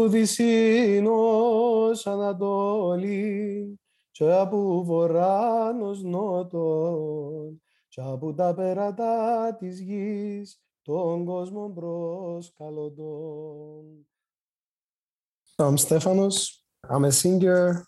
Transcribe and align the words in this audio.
Ουδυσσίνος 0.00 0.86
Ανατολή 2.06 3.80
και 4.10 4.32
από 4.32 4.84
βορράνος 4.84 6.02
νότον 6.02 7.62
και 7.88 8.00
από 8.00 8.34
τα 8.34 8.54
περατά 8.54 9.56
της 9.58 9.80
γης 9.80 10.62
τον 10.82 11.24
κόσμο 11.24 11.68
προσκαλωτών. 11.68 12.88
I'm 15.60 15.76
Stefanos. 15.76 16.36
I'm 16.88 17.04
a 17.04 17.10
singer. 17.10 17.84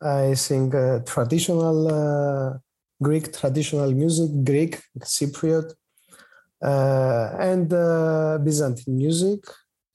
I 0.00 0.34
sing 0.34 0.74
uh, 0.74 1.00
traditional 1.12 1.78
uh, 1.88 2.58
Greek 3.06 3.32
traditional 3.32 3.90
music, 4.02 4.30
Greek, 4.50 4.72
Cypriot, 5.14 5.68
uh, 6.70 7.26
and 7.52 7.72
uh, 7.72 8.38
Byzantine 8.44 8.96
music. 9.04 9.40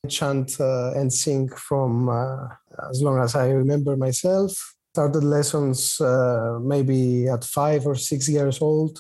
Chant 0.10 0.60
uh, 0.60 0.92
and 0.96 1.12
sing 1.12 1.48
from 1.50 2.10
uh, 2.10 2.48
as 2.90 3.02
long 3.02 3.20
as 3.20 3.36
I 3.36 3.50
remember 3.50 3.96
myself. 3.96 4.76
Started 4.94 5.24
lessons 5.24 6.00
uh, 6.02 6.60
maybe 6.62 7.28
at 7.28 7.44
five 7.44 7.88
or 7.88 7.96
six 7.96 8.30
years 8.30 8.62
old. 8.62 9.00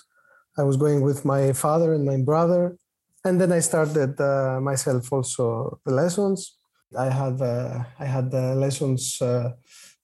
I 0.57 0.63
was 0.63 0.77
going 0.77 1.01
with 1.01 1.25
my 1.25 1.53
father 1.53 1.93
and 1.93 2.05
my 2.05 2.17
brother, 2.17 2.77
and 3.25 3.39
then 3.39 3.51
I 3.51 3.59
started 3.59 4.17
myself 4.61 5.11
also 5.11 5.79
the 5.85 5.93
lessons. 5.93 6.57
I 6.97 7.09
had 7.09 7.41
uh, 7.41 7.83
I 7.99 8.05
had 8.05 8.33
lessons 8.33 9.21
uh, 9.21 9.51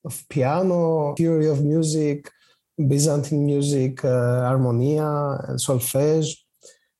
of 0.03 0.27
piano, 0.29 1.15
theory 1.15 1.47
of 1.47 1.63
music, 1.63 2.29
Byzantine 2.77 3.45
music, 3.45 4.01
harmonia, 4.01 5.39
and 5.47 5.59
solfege. 5.59 6.35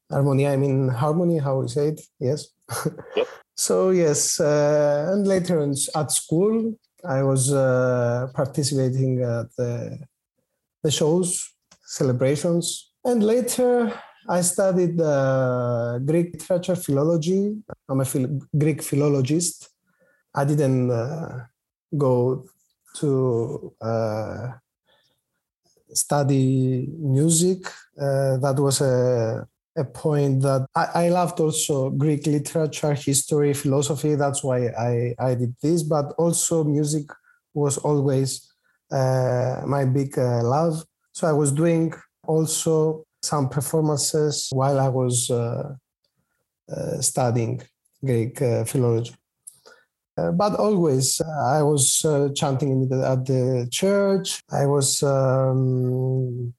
Harmonia, 0.09 0.49
I 0.49 0.57
mean 0.57 0.90
harmony, 0.90 1.38
how 1.38 1.59
we 1.59 1.68
say 1.68 1.90
it. 1.90 2.02
Yes. 2.20 2.48
Yep. 3.16 3.27
So 3.59 3.90
yes, 3.91 4.40
uh, 4.40 5.12
and 5.12 5.27
later 5.27 5.59
on 5.59 5.76
at 5.95 6.12
school, 6.12 6.80
I 7.04 7.23
was 7.23 7.52
uh, 7.52 8.27
participating 8.34 9.21
at 9.21 9.48
the, 9.57 9.99
the 10.82 10.91
shows, 10.91 11.27
celebrations, 11.84 12.93
and 13.04 13.21
later 13.21 13.93
I 14.30 14.41
studied 14.41 15.02
uh, 15.02 15.99
Greek 15.99 16.34
literature 16.34 16.77
philology. 16.77 17.57
I'm 17.90 17.99
a 17.99 18.05
phil- 18.05 18.40
Greek 18.57 18.82
philologist. 18.82 19.70
I 20.34 20.46
didn't 20.46 20.90
uh, 20.90 21.46
go 21.98 22.46
to 22.99 23.74
uh, 23.82 24.52
study 25.93 26.87
music. 26.98 27.65
Uh, 27.99 28.37
that 28.37 28.55
was 28.57 28.80
a, 28.80 29.46
a 29.80 29.85
point 29.85 30.41
that 30.41 30.68
I, 30.76 31.05
I 31.05 31.10
loved 31.10 31.40
also 31.40 31.90
Greek 31.90 32.27
literature, 32.27 32.94
history, 32.94 33.54
philosophy. 33.54 34.16
That's 34.16 34.44
why 34.44 34.68
I, 34.68 35.16
I 35.18 35.36
did 35.36 35.55
this. 35.62 35.84
But 35.84 36.13
also 36.18 36.63
music 36.63 37.08
was 37.54 37.77
always 37.77 38.52
uh, 38.91 39.62
my 39.66 39.86
big 39.86 40.18
uh, 40.18 40.44
love. 40.44 40.84
So 41.13 41.27
I 41.27 41.32
was 41.32 41.52
doing 41.52 41.94
also 42.27 43.05
some 43.21 43.49
performances 43.49 44.49
while 44.52 44.80
I 44.80 44.90
was 44.90 45.30
uh, 45.30 45.76
uh, 46.71 47.02
studying 47.02 47.62
Greek 48.04 48.41
uh, 48.41 48.64
philology. 48.66 49.16
Uh, 50.18 50.32
but 50.32 50.55
always, 50.60 51.21
I 51.21 51.62
was 51.64 52.05
chanting 52.36 52.71
in 52.71 52.90
the, 52.90 53.08
at 53.08 53.26
the 53.26 53.68
church. 53.71 54.41
I 54.52 54.66
was 54.66 55.02
um, 55.02 56.54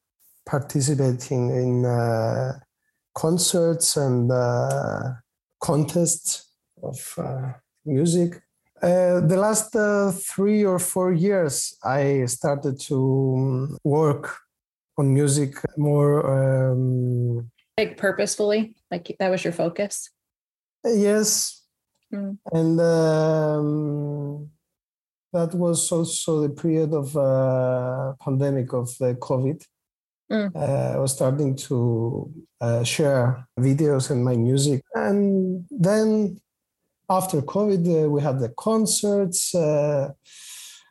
participating 0.47 1.51
in 1.51 1.85
concerts 3.21 3.97
and 3.99 4.33
uh, 4.33 5.13
contests 5.61 6.49
of 6.83 6.99
uh, 7.19 7.53
music. 7.85 8.41
Uh, 8.83 9.21
the 9.21 9.37
last 9.37 9.77
uh, 9.77 10.11
three 10.11 10.65
or 10.65 10.79
four 10.79 11.13
years, 11.13 11.77
I 11.85 12.25
started 12.27 12.81
to 12.89 12.97
um, 13.37 13.79
work 13.85 14.25
on 14.97 15.13
music 15.13 15.53
more. 15.77 16.13
Um, 16.37 17.51
Like 17.77 17.97
purposefully, 17.97 18.75
like 18.91 19.17
that 19.19 19.31
was 19.31 19.45
your 19.45 19.53
focus. 19.55 20.11
yes, 20.85 21.57
Mm. 22.13 22.39
and 22.53 22.81
um, 22.81 24.51
that 25.33 25.55
was 25.55 25.93
also 25.93 26.41
the 26.43 26.49
period 26.63 26.93
of 26.93 27.17
uh, 27.17 28.15
pandemic 28.19 28.73
of 28.73 28.89
the 28.99 29.15
COVID. 29.15 29.63
Mm. 30.31 30.55
Uh, 30.55 30.97
I 30.97 30.99
was 30.99 31.13
starting 31.13 31.57
to 31.57 32.31
uh, 32.61 32.85
share 32.85 33.47
videos 33.59 34.11
and 34.11 34.25
my 34.25 34.37
music, 34.37 34.83
and 34.95 35.65
then 35.71 36.41
after 37.09 37.43
COVID, 37.43 38.05
uh, 38.05 38.09
we 38.09 38.23
had 38.23 38.39
the 38.39 38.51
concerts. 38.51 39.55
Uh, 39.55 40.11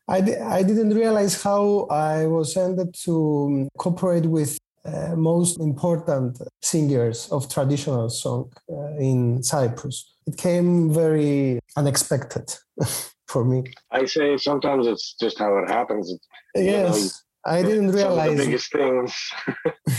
I, 0.10 0.22
di- 0.22 0.38
I 0.38 0.64
didn't 0.64 0.94
realize 0.94 1.42
how 1.42 1.88
I 1.90 2.26
was 2.26 2.58
ended 2.58 2.94
to 3.06 3.70
cooperate 3.78 4.26
with 4.26 4.58
uh, 4.86 5.16
most 5.16 5.60
important 5.60 6.42
singers 6.62 7.30
of 7.32 7.48
traditional 7.50 8.10
song 8.10 8.52
uh, 8.72 8.98
in 8.98 9.42
Cyprus. 9.44 10.16
It 10.28 10.38
came 10.38 10.92
very 10.94 11.60
unexpected 11.78 12.54
for 13.28 13.46
me. 13.46 13.72
I 13.92 14.06
say 14.06 14.38
sometimes 14.38 14.88
it's 14.88 15.16
just 15.20 15.38
how 15.40 15.58
it 15.60 15.70
happens. 15.70 16.10
You 16.56 16.64
know, 16.64 16.72
Yes, 16.72 17.24
I 17.46 17.62
didn't 17.62 17.78
Some 17.78 17.86
of 17.88 17.94
the 17.94 17.98
realize. 17.98 18.38
biggest 18.46 18.72
things 18.72 19.16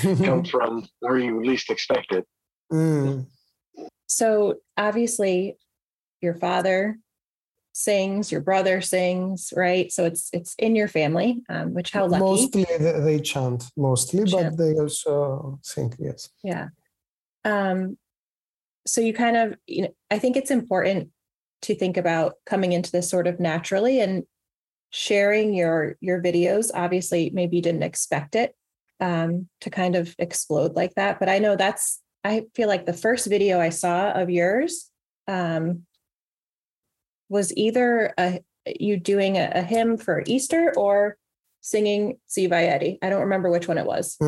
come 0.26 0.44
from 0.44 0.86
where 1.00 1.18
you 1.18 1.42
least 1.44 1.70
expect 1.70 2.12
it. 2.12 2.26
Mm, 2.72 3.26
So 4.06 4.56
obviously, 4.76 5.56
your 6.20 6.34
father 6.34 6.98
sings, 7.72 8.30
your 8.30 8.40
brother 8.42 8.80
sings, 8.80 9.52
right? 9.56 9.90
So 9.90 10.04
it's 10.04 10.28
it's 10.32 10.54
in 10.58 10.76
your 10.76 10.88
family, 10.88 11.42
um, 11.48 11.72
which 11.72 11.90
how 11.92 12.06
lucky. 12.06 12.20
mostly 12.22 12.66
they, 12.78 13.00
they 13.00 13.20
chant, 13.20 13.64
mostly, 13.76 14.24
but 14.30 14.56
they 14.56 14.74
also 14.74 15.58
sing. 15.62 15.92
Yes. 15.98 16.28
Yeah. 16.44 16.68
Um, 17.44 17.96
so 18.86 19.00
you 19.00 19.14
kind 19.14 19.36
of, 19.36 19.56
you 19.66 19.82
know, 19.82 19.94
I 20.10 20.18
think 20.18 20.36
it's 20.36 20.50
important 20.50 21.08
to 21.62 21.74
think 21.74 21.96
about 21.96 22.34
coming 22.46 22.72
into 22.72 22.90
this 22.92 23.08
sort 23.08 23.26
of 23.26 23.38
naturally 23.40 24.00
and 24.00 24.24
sharing 24.90 25.54
your 25.54 25.96
your 26.00 26.22
videos. 26.22 26.70
Obviously, 26.74 27.30
maybe 27.32 27.56
you 27.56 27.62
didn't 27.62 27.82
expect 27.82 28.34
it 28.34 28.54
um, 29.00 29.48
to 29.62 29.70
kind 29.70 29.96
of 29.96 30.14
explode 30.18 30.74
like 30.74 30.94
that, 30.94 31.18
but 31.18 31.28
I 31.28 31.38
know 31.38 31.56
that's. 31.56 32.00
I 32.22 32.44
feel 32.54 32.68
like 32.68 32.84
the 32.84 32.92
first 32.92 33.26
video 33.28 33.58
I 33.58 33.70
saw 33.70 34.10
of 34.10 34.28
yours 34.28 34.90
um, 35.26 35.86
was 37.30 37.56
either 37.56 38.12
a, 38.18 38.42
you 38.66 38.98
doing 38.98 39.38
a, 39.38 39.50
a 39.54 39.62
hymn 39.62 39.96
for 39.96 40.22
Easter 40.26 40.74
or 40.76 41.16
singing 41.62 42.18
Tzivaeri. 42.28 42.98
I 43.00 43.08
don't 43.08 43.22
remember 43.22 43.50
which 43.50 43.68
one 43.68 43.78
it 43.78 43.86
was 43.86 44.18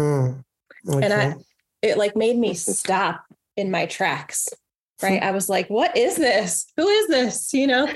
Mm, 0.86 1.02
and 1.02 1.12
I 1.12 1.34
it 1.82 1.98
like 1.98 2.16
made 2.16 2.38
me 2.38 2.54
stop 2.54 3.24
in 3.56 3.70
my 3.70 3.86
tracks. 3.86 4.48
Right. 5.02 5.22
I 5.22 5.30
was 5.32 5.48
like, 5.48 5.68
what 5.68 5.96
is 5.96 6.16
this? 6.16 6.66
Who 6.76 6.86
is 6.86 7.08
this? 7.08 7.52
You 7.62 7.66
know? 7.66 7.88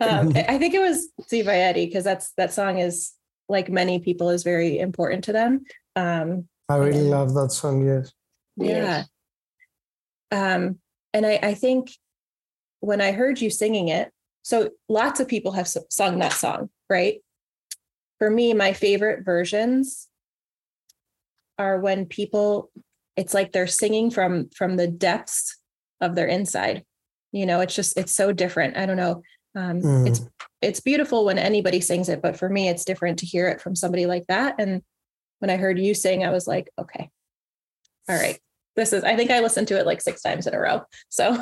Um, 0.00 0.32
I 0.34 0.44
I 0.48 0.58
think 0.58 0.74
it 0.74 0.80
was 0.80 1.08
Tzivaeri 1.22 1.86
because 1.86 2.04
that's 2.04 2.32
that 2.36 2.52
song 2.52 2.78
is 2.78 3.12
like 3.48 3.68
many 3.68 3.98
people 3.98 4.30
is 4.30 4.42
very 4.42 4.78
important 4.78 5.24
to 5.24 5.32
them. 5.32 5.64
Um, 5.96 6.48
I 6.68 6.76
really 6.76 6.98
and- 7.00 7.10
love 7.10 7.34
that 7.34 7.52
song. 7.52 7.86
Yes. 7.86 8.12
yeah. 8.56 9.04
Um, 10.30 10.78
and 11.12 11.26
I, 11.26 11.38
I 11.42 11.54
think 11.54 11.92
when 12.80 13.00
I 13.00 13.12
heard 13.12 13.40
you 13.40 13.50
singing 13.50 13.88
it, 13.88 14.10
so 14.42 14.70
lots 14.88 15.20
of 15.20 15.28
people 15.28 15.52
have 15.52 15.68
sung 15.68 16.18
that 16.18 16.32
song, 16.32 16.70
right? 16.90 17.20
For 18.18 18.28
me, 18.28 18.52
my 18.52 18.72
favorite 18.72 19.24
versions 19.24 20.08
are 21.58 21.78
when 21.78 22.06
people, 22.06 22.70
it's 23.16 23.32
like 23.32 23.52
they're 23.52 23.66
singing 23.66 24.10
from 24.10 24.50
from 24.50 24.76
the 24.76 24.88
depths 24.88 25.56
of 26.04 26.14
their 26.14 26.26
inside. 26.26 26.84
You 27.32 27.46
know, 27.46 27.60
it's 27.60 27.74
just 27.74 27.98
it's 27.98 28.14
so 28.14 28.32
different. 28.32 28.76
I 28.76 28.86
don't 28.86 28.96
know. 28.96 29.22
Um, 29.56 29.80
Mm. 29.82 30.08
It's 30.08 30.20
it's 30.62 30.80
beautiful 30.80 31.24
when 31.24 31.38
anybody 31.38 31.80
sings 31.80 32.08
it, 32.08 32.22
but 32.22 32.36
for 32.36 32.48
me, 32.48 32.68
it's 32.68 32.84
different 32.84 33.18
to 33.20 33.26
hear 33.26 33.48
it 33.48 33.60
from 33.60 33.74
somebody 33.76 34.06
like 34.06 34.26
that. 34.28 34.56
And 34.58 34.82
when 35.40 35.50
I 35.50 35.56
heard 35.56 35.78
you 35.78 35.94
sing, 35.94 36.24
I 36.24 36.30
was 36.30 36.46
like, 36.46 36.70
okay, 36.78 37.10
all 38.08 38.16
right 38.16 38.38
this 38.76 38.92
is 38.92 39.02
i 39.04 39.16
think 39.16 39.30
i 39.30 39.40
listened 39.40 39.68
to 39.68 39.78
it 39.78 39.86
like 39.86 40.00
six 40.00 40.20
times 40.22 40.46
in 40.46 40.54
a 40.54 40.58
row 40.58 40.82
so 41.08 41.30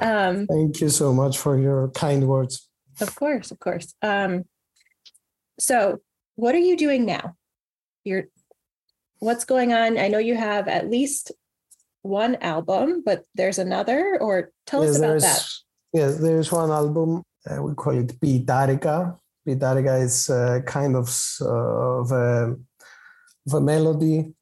um 0.00 0.46
Thank 0.46 0.80
you 0.80 0.88
so 0.88 1.12
much 1.12 1.38
for 1.38 1.58
your 1.58 1.88
kind 1.90 2.26
words. 2.28 2.68
of 3.00 3.14
course 3.14 3.50
of 3.50 3.58
course 3.58 3.94
um 4.02 4.44
so 5.58 5.98
what 6.36 6.54
are 6.54 6.58
you 6.58 6.76
doing 6.76 7.04
now 7.04 7.34
you're 8.04 8.24
what's 9.18 9.44
going 9.44 9.72
on 9.72 9.98
i 9.98 10.08
know 10.08 10.18
you 10.18 10.34
have 10.36 10.68
at 10.68 10.90
least 10.90 11.32
one 12.02 12.36
album 12.36 13.02
but 13.04 13.24
there's 13.34 13.58
another 13.58 14.18
or 14.20 14.50
tell 14.66 14.82
us 14.82 14.98
about 14.98 15.20
that 15.20 15.46
Yes, 15.92 16.16
there's 16.18 16.50
one 16.50 16.70
album. 16.70 17.22
Uh, 17.48 17.62
we 17.62 17.74
call 17.74 17.98
it 17.98 18.18
Pitarica. 18.18 19.18
Pitarica 19.46 20.02
is 20.02 20.30
uh, 20.30 20.60
kind 20.66 20.96
of, 20.96 21.08
uh, 21.40 22.00
of, 22.00 22.12
a, 22.12 22.56
of 23.46 23.54
a 23.54 23.60
melody 23.60 24.32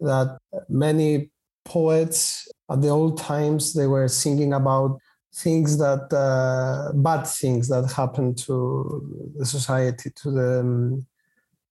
that 0.00 0.38
many 0.68 1.30
poets 1.64 2.46
at 2.70 2.80
the 2.80 2.88
old 2.88 3.18
times 3.18 3.72
they 3.72 3.86
were 3.86 4.06
singing 4.06 4.52
about 4.52 5.00
things 5.34 5.78
that 5.78 6.12
uh, 6.12 6.92
bad 6.94 7.26
things 7.26 7.68
that 7.68 7.90
happened 7.90 8.36
to 8.36 9.32
the 9.36 9.46
society 9.46 10.10
to 10.14 10.30
the 10.30 10.60
um, 10.60 11.06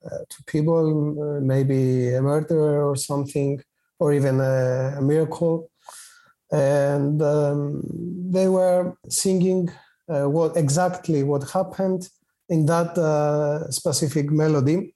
uh, 0.03 0.17
to 0.29 0.43
people 0.45 1.39
maybe 1.41 2.13
a 2.13 2.21
murderer 2.21 2.89
or 2.89 2.95
something 2.95 3.61
or 4.03 4.11
even 4.11 4.41
a, 4.41 4.99
miracle. 5.01 5.71
And 6.51 7.21
um, 7.21 7.81
they 8.35 8.49
were 8.49 8.97
singing 9.07 9.71
uh, 10.09 10.25
what 10.35 10.57
exactly 10.57 11.23
what 11.23 11.49
happened 11.49 12.09
in 12.49 12.65
that 12.65 12.97
uh, 12.97 13.71
specific 13.71 14.29
melody. 14.29 14.93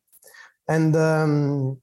And 0.67 0.93
um, 0.97 1.81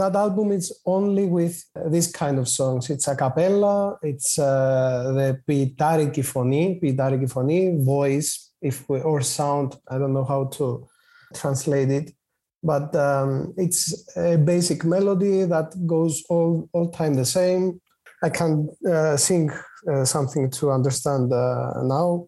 that 0.00 0.14
album 0.14 0.52
is 0.52 0.66
only 0.86 1.26
with 1.26 1.56
this 1.94 2.06
kind 2.22 2.38
of 2.38 2.48
songs. 2.48 2.88
It's 2.88 3.08
a 3.08 3.16
cappella, 3.16 3.98
it's 4.02 4.38
uh, 4.38 5.12
the 5.18 5.28
pitariki 5.46 6.24
phony, 6.24 6.78
pitariki 6.80 7.28
phony, 7.30 7.60
voice, 7.82 8.52
if 8.62 8.88
we, 8.88 9.00
or 9.00 9.20
sound, 9.22 9.76
I 9.88 9.98
don't 9.98 10.14
know 10.14 10.28
how 10.34 10.44
to 10.58 10.86
translate 11.34 11.90
it, 11.90 12.14
but 12.63 12.93
um, 12.95 13.53
it's 13.57 14.15
a 14.17 14.37
basic 14.37 14.83
melody 14.83 15.45
that 15.45 15.73
goes 15.85 16.23
all, 16.29 16.69
all 16.73 16.89
time 16.89 17.13
the 17.13 17.25
same. 17.25 17.79
I 18.21 18.29
can 18.29 18.69
uh, 18.87 19.17
sing 19.17 19.49
uh, 19.89 20.05
something 20.05 20.49
to 20.51 20.71
understand 20.71 21.31
uh, 21.31 21.83
now. 21.83 22.27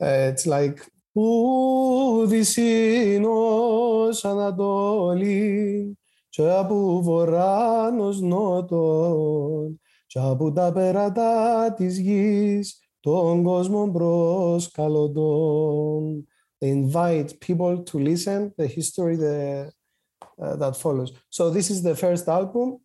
Uh, 0.00 0.30
it's 0.32 0.46
like, 0.46 0.86
Ουδυσίνος 1.14 2.54
Ανατολή 4.24 5.98
και 6.28 6.50
από 6.50 7.00
βορράνος 7.02 8.20
νότον 8.20 9.80
και 10.06 10.18
από 10.18 10.52
τα 10.52 10.72
πέρατα 10.72 11.72
της 11.72 11.98
γης 11.98 12.80
τον 13.00 13.42
κόσμο 13.42 13.90
προσκαλωτών. 13.90 16.26
They 16.61 16.69
invite 16.69 17.39
people 17.39 17.83
to 17.83 17.99
listen 17.99 18.53
the 18.57 18.67
history 18.67 19.15
the, 19.15 19.71
uh, 20.41 20.55
that 20.55 20.77
follows. 20.77 21.11
So 21.29 21.49
this 21.49 21.69
is 21.69 21.83
the 21.83 21.95
first 21.95 22.27
album. 22.27 22.79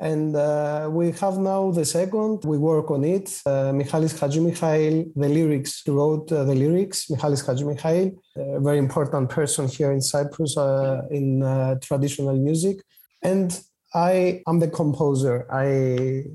And 0.00 0.36
uh, 0.36 0.88
we 0.92 1.10
have 1.12 1.38
now 1.38 1.72
the 1.72 1.84
second. 1.84 2.44
We 2.44 2.56
work 2.56 2.88
on 2.92 3.02
it. 3.02 3.42
Uh, 3.44 3.72
Michalis 3.72 4.14
Hadjimikhail, 4.14 5.12
the 5.16 5.28
lyrics, 5.28 5.82
he 5.84 5.90
wrote 5.90 6.30
uh, 6.30 6.44
the 6.44 6.54
lyrics. 6.54 7.10
Michalis 7.10 7.42
Hadjimikhail, 7.44 8.16
a 8.36 8.60
very 8.60 8.78
important 8.78 9.28
person 9.28 9.66
here 9.66 9.90
in 9.90 10.00
Cyprus 10.00 10.56
uh, 10.56 11.02
in 11.10 11.42
uh, 11.42 11.74
traditional 11.82 12.36
music. 12.36 12.76
And 13.22 13.60
I 13.92 14.42
am 14.46 14.60
the 14.60 14.68
composer. 14.68 15.46
I 15.50 16.26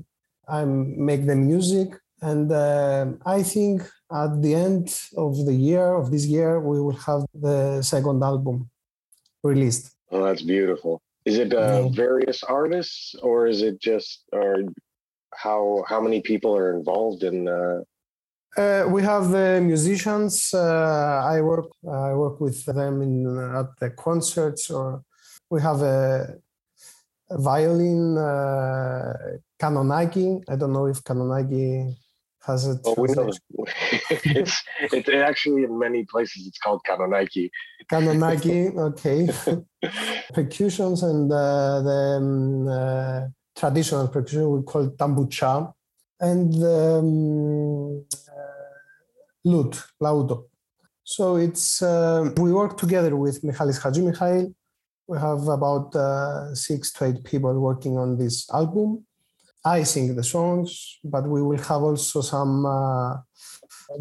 I 0.46 0.64
make 0.66 1.26
the 1.26 1.36
music, 1.36 1.88
and 2.20 2.52
uh, 2.52 3.06
I 3.24 3.42
think 3.42 3.88
at 4.22 4.42
the 4.42 4.54
end 4.54 4.86
of 5.16 5.32
the 5.46 5.56
year 5.68 5.86
of 6.00 6.10
this 6.12 6.24
year 6.26 6.60
we 6.60 6.80
will 6.80 7.00
have 7.08 7.22
the 7.34 7.82
second 7.82 8.22
album 8.22 8.70
released. 9.42 9.90
Oh, 10.10 10.22
that's 10.24 10.42
beautiful. 10.42 11.02
Is 11.24 11.38
it 11.38 11.54
uh, 11.54 11.88
various 11.88 12.42
artists, 12.44 13.14
or 13.22 13.46
is 13.46 13.62
it 13.62 13.80
just, 13.80 14.24
or 14.32 14.64
how 15.34 15.82
how 15.88 16.00
many 16.00 16.20
people 16.20 16.54
are 16.54 16.70
involved 16.76 17.22
in? 17.24 17.48
Uh... 17.48 17.80
Uh, 18.56 18.84
we 18.88 19.02
have 19.02 19.30
the 19.30 19.60
musicians. 19.60 20.52
Uh, 20.52 21.22
I 21.34 21.40
work 21.40 21.68
I 21.82 22.12
work 22.12 22.40
with 22.40 22.64
them 22.66 23.02
in 23.02 23.14
at 23.60 23.70
the 23.80 23.90
concerts, 23.90 24.70
or 24.70 25.02
we 25.50 25.62
have 25.62 25.80
a, 25.80 26.36
a 27.30 27.38
violin 27.40 28.18
uh, 28.18 29.14
Kanonagi. 29.60 30.44
I 30.48 30.56
don't 30.56 30.74
know 30.74 30.86
if 30.86 31.02
Kanonagi 31.02 31.96
has 32.46 32.66
it. 32.66 32.80
Oh, 32.84 32.94
we 32.98 33.08
know. 33.12 33.30
it's 34.10 34.62
it's 34.92 35.08
actually 35.08 35.64
in 35.64 35.78
many 35.78 36.04
places 36.04 36.46
it's 36.46 36.58
called 36.58 36.82
Kanonaki. 36.88 37.50
Kanonaki, 37.90 38.76
okay. 38.76 39.28
Percussions 40.34 41.02
and 41.02 41.32
uh, 41.32 41.80
the 41.82 42.00
um, 42.18 42.68
uh, 42.68 43.20
traditional 43.56 44.08
percussion 44.08 44.50
we 44.50 44.62
call 44.62 44.90
tambucha 44.90 45.72
and 46.20 46.54
um, 46.62 48.04
uh, 48.28 48.74
lute, 49.44 49.82
laudo. 50.02 50.46
So 51.02 51.36
it's 51.36 51.82
uh, 51.82 52.30
we 52.36 52.52
work 52.52 52.76
together 52.78 53.14
with 53.16 53.44
Michalis 53.44 53.78
Hadjimikhail. 53.78 54.54
We 55.06 55.18
have 55.18 55.46
about 55.48 55.94
uh, 55.94 56.54
six 56.54 56.90
to 56.94 57.04
eight 57.06 57.24
people 57.24 57.52
working 57.60 57.98
on 57.98 58.16
this 58.16 58.48
album 58.50 59.04
I 59.65 59.83
sing 59.83 60.15
the 60.15 60.23
songs, 60.23 60.99
but 61.03 61.27
we 61.27 61.41
will 61.41 61.57
have 61.57 61.83
also 61.83 62.21
some 62.21 62.65
uh, 62.65 63.17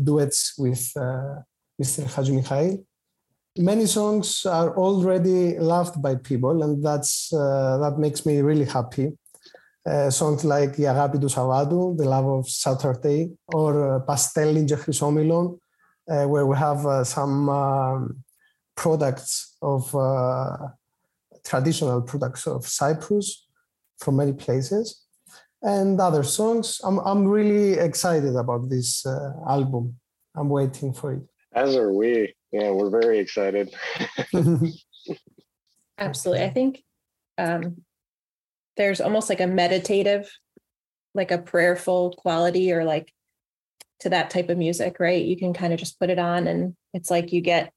duets 0.02 0.54
with 0.56 0.92
uh, 0.96 1.42
Mr. 1.80 2.04
Hadjimikhail. 2.04 2.84
Many 3.56 3.86
songs 3.86 4.46
are 4.46 4.76
already 4.76 5.58
loved 5.58 6.00
by 6.00 6.14
people, 6.14 6.62
and 6.62 6.84
that's 6.84 7.32
uh, 7.32 7.78
that 7.78 7.98
makes 7.98 8.24
me 8.24 8.40
really 8.40 8.66
happy. 8.66 9.18
Uh, 9.84 10.10
songs 10.10 10.44
like 10.44 10.78
Η 10.78 10.86
αγάπη 10.86 11.18
του 11.18 11.28
Σαββάτου, 11.28 11.96
The 11.98 12.04
Love 12.04 12.38
of 12.38 12.48
Saturday, 12.48 13.30
or 13.46 13.94
uh, 13.94 14.06
Pastelli 14.06 14.64
Χρυσόμηλον, 14.68 15.58
uh, 16.08 16.24
where 16.26 16.46
we 16.46 16.56
have 16.56 16.86
uh, 16.86 17.02
some 17.02 17.48
um, 17.48 18.24
products 18.76 19.56
of 19.60 19.92
uh, 19.94 20.68
traditional 21.42 22.02
products 22.02 22.46
of 22.46 22.66
Cyprus 22.66 23.46
from 23.98 24.16
many 24.16 24.32
places 24.32 25.01
and 25.63 25.99
other 25.99 26.23
songs. 26.23 26.81
I'm, 26.83 26.99
I'm 26.99 27.25
really 27.25 27.79
excited 27.79 28.35
about 28.35 28.69
this 28.69 29.05
uh, 29.05 29.31
album. 29.47 29.95
I'm 30.35 30.49
waiting 30.49 30.93
for 30.93 31.13
it. 31.13 31.21
As 31.53 31.75
are 31.75 31.91
we. 31.91 32.35
Yeah, 32.51 32.71
we're 32.71 32.89
very 32.89 33.19
excited. 33.19 33.73
Absolutely. 35.97 36.43
I 36.43 36.49
think 36.49 36.83
um, 37.37 37.81
there's 38.77 39.01
almost 39.01 39.29
like 39.29 39.39
a 39.39 39.47
meditative, 39.47 40.29
like 41.15 41.31
a 41.31 41.37
prayerful 41.37 42.13
quality 42.17 42.71
or 42.73 42.83
like 42.83 43.11
to 44.01 44.09
that 44.09 44.29
type 44.29 44.49
of 44.49 44.57
music, 44.57 44.99
right? 44.99 45.23
You 45.23 45.37
can 45.37 45.53
kind 45.53 45.71
of 45.71 45.79
just 45.79 45.99
put 45.99 46.09
it 46.09 46.19
on 46.19 46.47
and 46.47 46.75
it's 46.93 47.09
like 47.09 47.31
you 47.31 47.41
get 47.41 47.71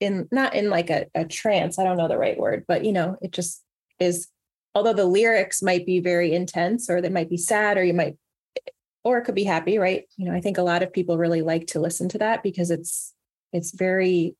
in, 0.00 0.28
not 0.32 0.54
in 0.54 0.70
like 0.70 0.88
a, 0.88 1.06
a 1.14 1.24
trance, 1.24 1.78
I 1.78 1.84
don't 1.84 1.98
know 1.98 2.08
the 2.08 2.16
right 2.16 2.38
word, 2.38 2.64
but 2.66 2.84
you 2.84 2.92
know, 2.92 3.16
it 3.20 3.32
just 3.32 3.62
is 3.98 4.28
although 4.74 4.92
the 4.92 5.04
lyrics 5.04 5.62
might 5.62 5.86
be 5.86 6.00
very 6.00 6.32
intense 6.32 6.88
or 6.88 7.00
they 7.00 7.08
might 7.08 7.30
be 7.30 7.36
sad 7.36 7.76
or 7.76 7.84
you 7.84 7.94
might 7.94 8.16
or 9.02 9.18
it 9.18 9.24
could 9.24 9.34
be 9.34 9.44
happy 9.44 9.78
right? 9.78 10.04
You 10.16 10.26
know 10.26 10.34
i 10.34 10.40
think 10.40 10.58
a 10.58 10.62
lot 10.62 10.82
of 10.82 10.92
people 10.92 11.18
really 11.18 11.42
like 11.42 11.66
to 11.68 11.80
listen 11.80 12.08
to 12.10 12.18
that 12.18 12.42
because 12.42 12.70
it's 12.70 13.14
it's 13.52 13.72
very 13.72 14.36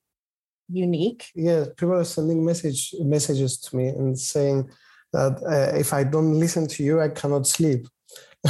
unique. 0.68 1.26
Yeah 1.34 1.64
people 1.76 1.94
are 1.94 2.04
sending 2.04 2.44
message 2.44 2.94
messages 3.00 3.58
to 3.58 3.76
me 3.76 3.88
and 3.88 4.18
saying 4.18 4.70
that 5.12 5.34
uh, 5.42 5.76
if 5.76 5.92
i 5.92 6.04
don't 6.04 6.38
listen 6.38 6.66
to 6.68 6.82
you 6.82 7.00
i 7.00 7.08
cannot 7.08 7.46
sleep. 7.46 7.86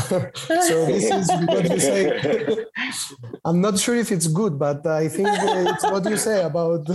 So 0.08 0.86
this 0.86 1.10
is 1.10 1.28
what 1.48 1.68
you 1.68 1.80
say. 1.80 2.04
I'm 3.44 3.60
not 3.60 3.76
sure 3.78 3.96
if 3.96 4.12
it's 4.12 4.28
good 4.28 4.58
but 4.58 4.86
i 4.86 5.08
think 5.08 5.28
it's 5.30 5.84
what 5.84 6.08
you 6.08 6.16
say 6.16 6.44
about 6.44 6.88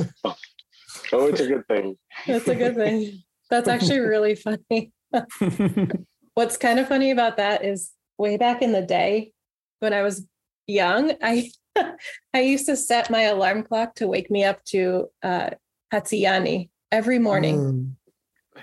oh 1.13 1.27
it's 1.27 1.41
a 1.41 1.47
good 1.47 1.67
thing. 1.67 1.97
That's 2.27 2.47
a 2.47 2.55
good 2.55 2.75
thing 2.75 3.24
that's 3.49 3.67
actually 3.67 3.99
really 4.13 4.35
funny. 4.35 4.91
What's 6.33 6.57
kind 6.57 6.79
of 6.79 6.87
funny 6.87 7.11
about 7.11 7.37
that 7.37 7.63
is 7.63 7.91
way 8.17 8.37
back 8.37 8.61
in 8.61 8.71
the 8.71 8.81
day 8.81 9.31
when 9.79 9.93
I 9.93 10.01
was 10.01 10.25
young, 10.67 11.13
I 11.21 11.51
I 12.33 12.41
used 12.41 12.65
to 12.67 12.75
set 12.75 13.09
my 13.09 13.23
alarm 13.23 13.63
clock 13.63 13.95
to 13.95 14.07
wake 14.07 14.31
me 14.31 14.43
up 14.43 14.63
to 14.65 15.09
uh 15.23 15.51
Hatsuyani 15.93 16.69
every 16.91 17.19
morning. 17.19 17.57
Mm. 17.57 17.91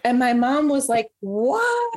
And 0.05 0.19
my 0.19 0.33
mom 0.33 0.69
was 0.69 0.89
like, 0.89 1.09
Why? 1.21 1.91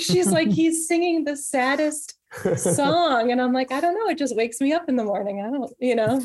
She's 0.00 0.30
like, 0.30 0.48
he's 0.48 0.88
singing 0.88 1.24
the 1.24 1.36
saddest 1.36 2.18
song. 2.56 3.30
And 3.30 3.40
I'm 3.40 3.52
like, 3.52 3.70
I 3.70 3.80
don't 3.80 3.94
know. 3.94 4.08
It 4.08 4.18
just 4.18 4.36
wakes 4.36 4.60
me 4.60 4.72
up 4.72 4.88
in 4.88 4.96
the 4.96 5.04
morning. 5.04 5.40
I 5.40 5.50
don't, 5.50 5.70
you 5.78 5.94
know. 5.94 6.22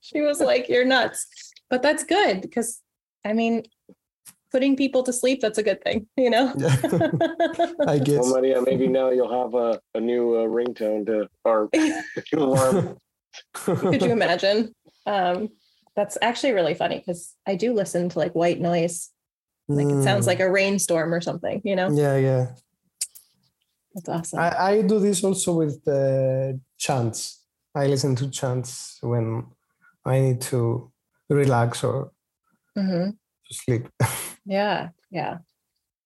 she 0.00 0.20
was 0.20 0.40
like, 0.40 0.68
You're 0.68 0.84
nuts. 0.84 1.26
But 1.70 1.82
that's 1.82 2.04
good 2.04 2.42
because 2.42 2.80
I 3.24 3.32
mean, 3.32 3.64
putting 4.52 4.76
people 4.76 5.02
to 5.02 5.12
sleep, 5.12 5.40
that's 5.40 5.58
a 5.58 5.62
good 5.62 5.82
thing, 5.82 6.06
you 6.16 6.30
know? 6.30 6.52
Yeah. 6.56 6.76
I 7.88 7.98
guess. 8.04 8.20
Well, 8.20 8.36
Maria, 8.36 8.62
maybe 8.62 8.86
now 8.86 9.10
you'll 9.10 9.42
have 9.42 9.54
a, 9.54 9.80
a 9.94 10.00
new 10.00 10.34
uh, 10.34 10.46
ringtone 10.46 11.06
to, 11.06 11.28
or 11.44 11.68
alarm. 12.34 12.98
Could 13.54 14.02
you 14.02 14.12
imagine? 14.12 14.74
Um, 15.06 15.48
that's 15.96 16.18
actually 16.22 16.52
really 16.52 16.74
funny 16.74 16.98
because 16.98 17.34
I 17.46 17.56
do 17.56 17.72
listen 17.72 18.10
to 18.10 18.18
like 18.18 18.34
white 18.34 18.60
noise. 18.60 19.10
Like 19.68 19.86
mm. 19.86 20.00
it 20.00 20.04
sounds 20.04 20.26
like 20.26 20.40
a 20.40 20.44
mm. 20.44 20.52
rainstorm 20.52 21.12
or 21.12 21.20
something, 21.20 21.62
you 21.64 21.74
know? 21.74 21.90
Yeah, 21.90 22.16
yeah. 22.16 22.46
That's 23.94 24.08
awesome. 24.08 24.38
I, 24.38 24.56
I 24.58 24.82
do 24.82 24.98
this 25.00 25.24
also 25.24 25.54
with 25.54 25.82
the 25.84 26.60
chants. 26.78 27.44
I 27.74 27.86
listen 27.86 28.14
to 28.16 28.30
chants 28.30 28.98
when 29.02 29.46
I 30.04 30.20
need 30.20 30.40
to 30.42 30.90
relax 31.30 31.84
or 31.84 32.12
mm-hmm. 32.76 33.10
To 33.52 33.58
sleep. 33.58 33.88
Yeah, 34.44 34.88
yeah. 35.12 35.38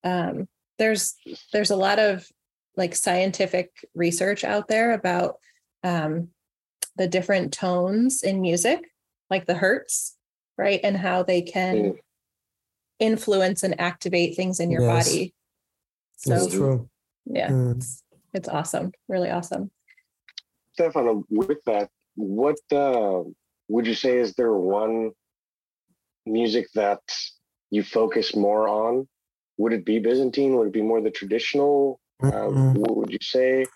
Um, 0.04 0.46
there's 0.78 1.14
there's 1.54 1.70
a 1.70 1.76
lot 1.76 1.98
of 1.98 2.28
like 2.76 2.94
scientific 2.94 3.70
research 3.94 4.44
out 4.44 4.68
there 4.68 4.92
about 4.92 5.36
um, 5.82 6.28
the 6.96 7.08
different 7.08 7.52
tones 7.52 8.22
in 8.22 8.42
music, 8.42 8.90
like 9.30 9.46
the 9.46 9.54
hertz, 9.54 10.16
right? 10.58 10.80
And 10.84 10.98
how 10.98 11.22
they 11.22 11.40
can 11.40 11.76
mm. 11.76 11.96
influence 12.98 13.62
and 13.62 13.80
activate 13.80 14.36
things 14.36 14.60
in 14.60 14.70
your 14.70 14.82
yes. 14.82 15.08
body. 15.08 15.34
So, 16.16 16.30
That's 16.30 16.52
true. 16.52 16.90
Yeah, 17.24 17.48
mm. 17.48 17.76
it's, 17.76 18.02
it's, 18.34 18.48
awesome. 18.48 18.92
Really 19.08 19.30
awesome. 19.30 19.70
Stefano, 20.72 21.24
with 21.30 21.64
that, 21.64 21.88
what 22.16 22.58
uh, 22.70 23.22
would 23.68 23.86
you 23.86 23.94
say 23.94 24.18
is 24.18 24.34
there 24.34 24.52
one 24.52 25.12
music 26.26 26.66
that 26.74 27.00
you 27.70 27.82
focus 27.82 28.34
more 28.34 28.68
on? 28.68 29.08
Would 29.58 29.72
it 29.72 29.84
be 29.84 29.98
Byzantine? 29.98 30.56
Would 30.56 30.68
it 30.68 30.72
be 30.72 30.82
more 30.82 31.00
the 31.00 31.10
traditional? 31.10 32.00
mm 32.22 32.74
what 32.74 32.96
would 32.96 33.12
you 33.12 33.18
say? 33.20 33.66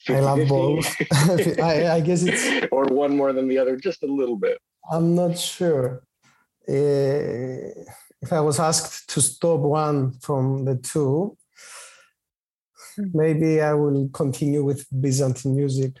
50, 0.00 0.14
I 0.14 0.20
love 0.20 0.48
both. 0.48 0.96
I, 1.60 1.88
I, 1.96 2.00
guess 2.00 2.22
it's 2.22 2.68
or 2.70 2.84
one 2.84 3.16
more 3.16 3.32
than 3.32 3.48
the 3.48 3.58
other, 3.58 3.76
just 3.76 4.02
a 4.02 4.06
little 4.06 4.36
bit. 4.36 4.58
I'm 4.90 5.14
not 5.14 5.38
sure. 5.38 6.02
Uh, 6.68 7.72
if 8.22 8.32
I 8.32 8.40
was 8.40 8.58
asked 8.58 9.08
to 9.10 9.20
stop 9.20 9.60
one 9.60 10.12
from 10.20 10.64
the 10.64 10.76
two, 10.76 11.36
maybe 12.98 13.60
I 13.60 13.72
will 13.74 14.08
continue 14.08 14.64
with 14.64 14.86
Byzantine 15.00 15.56
music. 15.56 15.92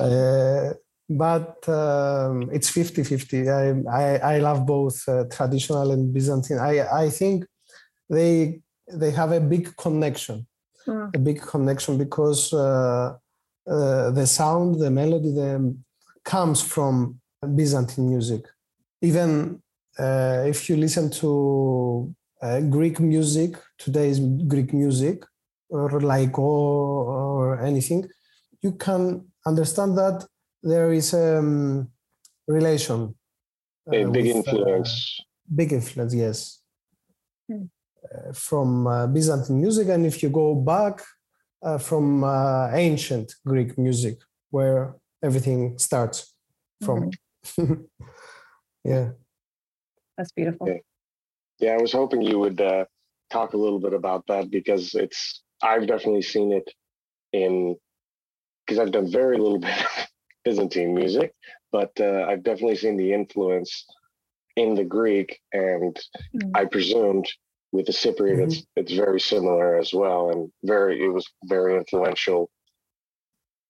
uh, 0.00 0.70
but 1.16 1.68
um, 1.68 2.48
it's 2.52 2.68
50 2.68 3.04
50. 3.04 3.48
I, 3.48 3.70
I, 3.90 4.16
I, 4.34 4.38
love 4.38 4.66
both 4.66 5.08
uh, 5.08 5.24
traditional 5.30 5.90
and 5.90 6.12
Byzantine. 6.12 6.58
I, 6.58 7.04
I 7.04 7.10
think 7.10 7.44
they, 8.08 8.60
they 8.92 9.10
have 9.10 9.32
a 9.32 9.40
big 9.40 9.76
connection 9.76 10.46
mm. 10.86 11.14
a 11.14 11.18
big 11.18 11.40
connection 11.40 11.98
because 11.98 12.52
uh, 12.52 13.14
uh, 13.68 14.10
the 14.10 14.26
sound, 14.26 14.80
the 14.80 14.90
melody, 14.90 15.32
the, 15.32 15.76
comes 16.24 16.62
from 16.62 17.20
Byzantine 17.54 18.08
music. 18.08 18.44
Even 19.00 19.60
uh, 19.98 20.44
if 20.46 20.68
you 20.68 20.76
listen 20.76 21.10
to 21.10 22.14
uh, 22.40 22.60
Greek 22.60 23.00
music, 23.00 23.56
today's 23.78 24.20
Greek 24.20 24.72
music, 24.72 25.24
or 25.68 25.88
laiko 25.88 26.38
or 26.38 27.60
anything, 27.60 28.08
you 28.60 28.72
can 28.72 29.26
understand 29.46 29.96
that 29.96 30.26
there 30.62 30.92
is 30.92 31.14
a 31.14 31.38
um, 31.38 31.88
relation. 32.46 33.14
a 33.86 34.04
big 34.04 34.26
with, 34.26 34.34
uh, 34.34 34.38
influence. 34.38 35.20
big 35.54 35.72
influence, 35.72 36.14
yes. 36.14 36.60
Mm 37.50 37.68
from 38.32 38.86
uh, 38.86 39.06
Byzantine 39.06 39.60
music, 39.60 39.88
and 39.88 40.06
if 40.06 40.22
you 40.22 40.28
go 40.28 40.54
back 40.54 41.02
uh, 41.62 41.78
from 41.78 42.24
uh, 42.24 42.70
ancient 42.72 43.34
Greek 43.46 43.78
music, 43.78 44.18
where 44.50 44.94
everything 45.22 45.78
starts 45.78 46.34
from. 46.82 47.10
Mm-hmm. 47.46 47.74
yeah, 48.84 49.10
that's 50.16 50.32
beautiful. 50.32 50.68
Yeah. 50.68 50.78
yeah. 51.58 51.72
I 51.72 51.82
was 51.82 51.92
hoping 51.92 52.22
you 52.22 52.38
would 52.38 52.60
uh, 52.60 52.84
talk 53.30 53.52
a 53.52 53.56
little 53.56 53.80
bit 53.80 53.92
about 53.92 54.26
that 54.28 54.50
because 54.50 54.94
it's 54.94 55.42
I've 55.62 55.86
definitely 55.86 56.22
seen 56.22 56.52
it 56.52 56.70
in 57.32 57.76
because 58.66 58.78
I've 58.78 58.92
done 58.92 59.10
very 59.10 59.38
little 59.38 59.58
bit 59.58 59.78
of 59.78 60.06
Byzantine 60.44 60.94
music, 60.94 61.34
but 61.70 61.92
uh, 62.00 62.26
I've 62.28 62.42
definitely 62.42 62.76
seen 62.76 62.96
the 62.96 63.12
influence 63.12 63.86
in 64.56 64.74
the 64.74 64.84
Greek, 64.84 65.40
and 65.52 65.98
mm. 66.34 66.50
I 66.54 66.64
presumed 66.66 67.26
with 67.72 67.86
the 67.86 67.92
Cypriot, 67.92 68.36
mm-hmm. 68.36 68.50
it's 68.50 68.66
it's 68.76 68.92
very 68.92 69.20
similar 69.20 69.78
as 69.78 69.92
well, 69.94 70.30
and 70.30 70.50
very 70.62 71.02
it 71.02 71.08
was 71.08 71.26
very 71.44 71.76
influential. 71.76 72.50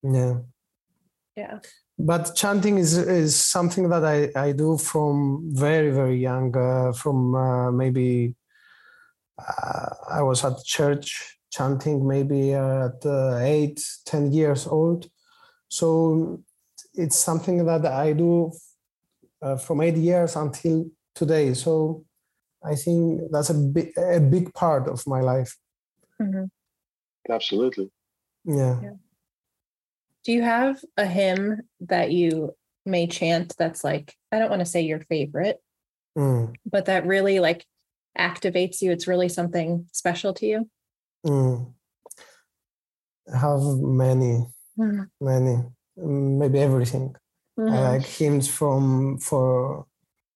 Yeah. 0.03 0.39
Yeah. 1.35 1.59
But 1.97 2.35
chanting 2.35 2.77
is 2.77 2.97
is 2.97 3.35
something 3.35 3.89
that 3.89 4.03
I, 4.03 4.29
I 4.35 4.51
do 4.51 4.77
from 4.77 5.49
very 5.53 5.91
very 5.91 6.17
young. 6.17 6.55
Uh, 6.55 6.91
from 6.91 7.35
uh, 7.35 7.71
maybe 7.71 8.35
uh, 9.39 9.89
I 10.09 10.21
was 10.21 10.43
at 10.43 10.63
church 10.65 11.37
chanting 11.51 12.05
maybe 12.07 12.53
at 12.53 13.05
uh, 13.05 13.37
eight 13.37 13.81
ten 14.05 14.31
years 14.33 14.67
old, 14.67 15.09
so 15.69 16.43
it's 16.93 17.17
something 17.17 17.65
that 17.65 17.85
I 17.85 18.13
do 18.13 18.51
uh, 19.41 19.57
from 19.57 19.81
eight 19.81 19.97
years 19.97 20.35
until 20.35 20.85
today. 21.15 21.53
So 21.53 22.05
I 22.63 22.75
think 22.75 23.21
that's 23.31 23.49
a 23.49 23.53
big 23.53 23.93
a 23.97 24.19
big 24.19 24.53
part 24.53 24.87
of 24.87 25.05
my 25.05 25.21
life. 25.21 25.57
Mm-hmm. 26.21 26.45
Absolutely. 27.29 27.91
Yeah. 28.45 28.79
yeah. 28.81 28.93
Do 30.23 30.31
you 30.31 30.41
have 30.41 30.79
a 30.97 31.05
hymn 31.05 31.61
that 31.81 32.11
you 32.11 32.55
may 32.85 33.07
chant 33.07 33.55
that's 33.57 33.83
like 33.83 34.15
I 34.31 34.39
don't 34.39 34.49
want 34.49 34.61
to 34.61 34.65
say 34.65 34.81
your 34.81 35.01
favorite, 35.01 35.61
mm. 36.17 36.53
but 36.65 36.85
that 36.85 37.05
really 37.05 37.39
like 37.39 37.65
activates 38.17 38.81
you? 38.81 38.91
It's 38.91 39.07
really 39.07 39.29
something 39.29 39.87
special 39.91 40.33
to 40.35 40.45
you. 40.45 40.69
Mm. 41.25 41.73
I 43.33 43.37
have 43.37 43.61
many, 43.61 44.45
mm. 44.77 45.07
many, 45.19 45.63
maybe 45.97 46.59
everything. 46.59 47.15
Mm-hmm. 47.59 47.73
Like 47.73 48.05
hymns 48.05 48.47
from 48.47 49.19
for 49.19 49.85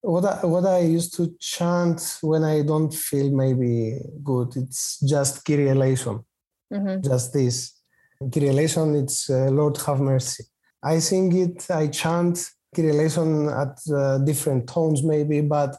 what 0.01 0.25
I, 0.25 0.45
what 0.45 0.65
I 0.65 0.79
used 0.79 1.15
to 1.15 1.35
chant 1.39 2.19
when 2.21 2.43
I 2.43 2.61
don't 2.61 2.93
feel 2.93 3.31
maybe 3.31 3.99
good, 4.23 4.55
it's 4.55 4.99
just 4.99 5.43
Kyrie 5.43 5.69
eleison, 5.69 6.23
mm-hmm. 6.71 7.01
just 7.01 7.33
this. 7.33 7.73
Kyrie 8.31 8.49
eleison, 8.49 8.95
it's 8.95 9.29
uh, 9.29 9.49
Lord 9.51 9.77
have 9.85 9.99
mercy. 9.99 10.45
I 10.83 10.99
sing 10.99 11.35
it, 11.35 11.69
I 11.71 11.87
chant 11.87 12.49
Kyrie 12.75 12.91
eleison 12.91 13.49
at 13.49 13.79
uh, 13.91 14.19
different 14.19 14.69
tones 14.69 15.03
maybe, 15.03 15.41
but 15.41 15.75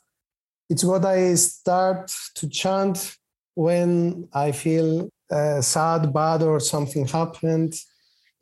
it's 0.69 0.85
what 0.85 1.05
I 1.05 1.35
start 1.35 2.13
to 2.35 2.49
chant 2.49 3.17
when 3.55 4.29
I 4.33 4.53
feel 4.53 5.09
uh, 5.31 5.61
sad, 5.61 6.13
bad, 6.13 6.43
or 6.43 6.61
something 6.61 7.07
happened. 7.07 7.75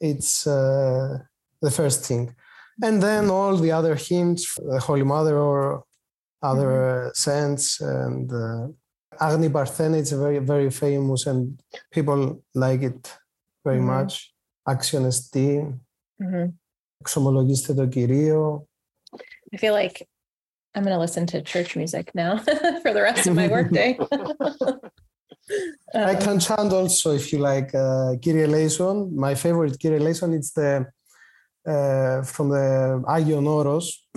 It's 0.01 0.47
uh, 0.47 1.19
the 1.63 1.71
first 1.71 2.05
thing. 2.05 2.35
And 2.83 3.03
then 3.03 3.25
mm-hmm. 3.25 3.33
all 3.33 3.57
the 3.57 3.73
other 3.73 3.95
hymns, 3.95 4.55
the 4.57 4.79
Holy 4.81 5.03
Mother 5.03 5.39
or 5.39 5.85
other 6.43 6.73
mm-hmm. 6.73 7.09
Uh, 7.09 7.13
saints 7.15 7.81
and 7.81 8.31
uh, 8.33 8.69
Agni 9.21 9.49
Parthene, 9.49 9.95
it's 9.95 10.13
very, 10.13 10.39
very 10.39 10.71
famous 10.71 11.27
and 11.27 11.59
people 11.91 12.43
like 12.55 12.83
it 12.83 13.17
very 13.65 13.79
mm-hmm. 13.79 13.87
much. 13.87 14.33
Action 14.69 15.03
mm-hmm. 15.03 16.47
εξομολογήστε. 17.01 17.75
I 19.53 19.57
feel 19.57 19.73
like 19.73 20.07
I'm 20.75 20.83
going 20.83 20.95
to 20.95 21.01
listen 21.01 21.27
to 21.27 21.41
church 21.41 21.77
music 21.77 22.15
now 22.15 22.39
for 22.83 22.93
the 22.93 23.03
rest 23.03 23.27
of 23.27 23.35
my 23.35 23.49
workday. 23.49 23.99
I 25.95 26.15
can 26.17 26.41
chant 26.41 26.73
also 26.73 27.15
if 27.15 27.33
you 27.33 27.39
like 27.39 27.75
uh, 27.75 28.15
Kyrie 28.23 28.45
eleison. 28.45 29.15
My 29.15 29.35
favorite 29.35 29.79
Kyrie 29.81 30.01
eleison 30.01 30.35
is 30.35 30.53
the 30.53 30.87
uh, 31.67 32.23
from 32.23 32.51
the 32.51 33.03
Agion 33.09 33.47
Oros. 33.47 34.07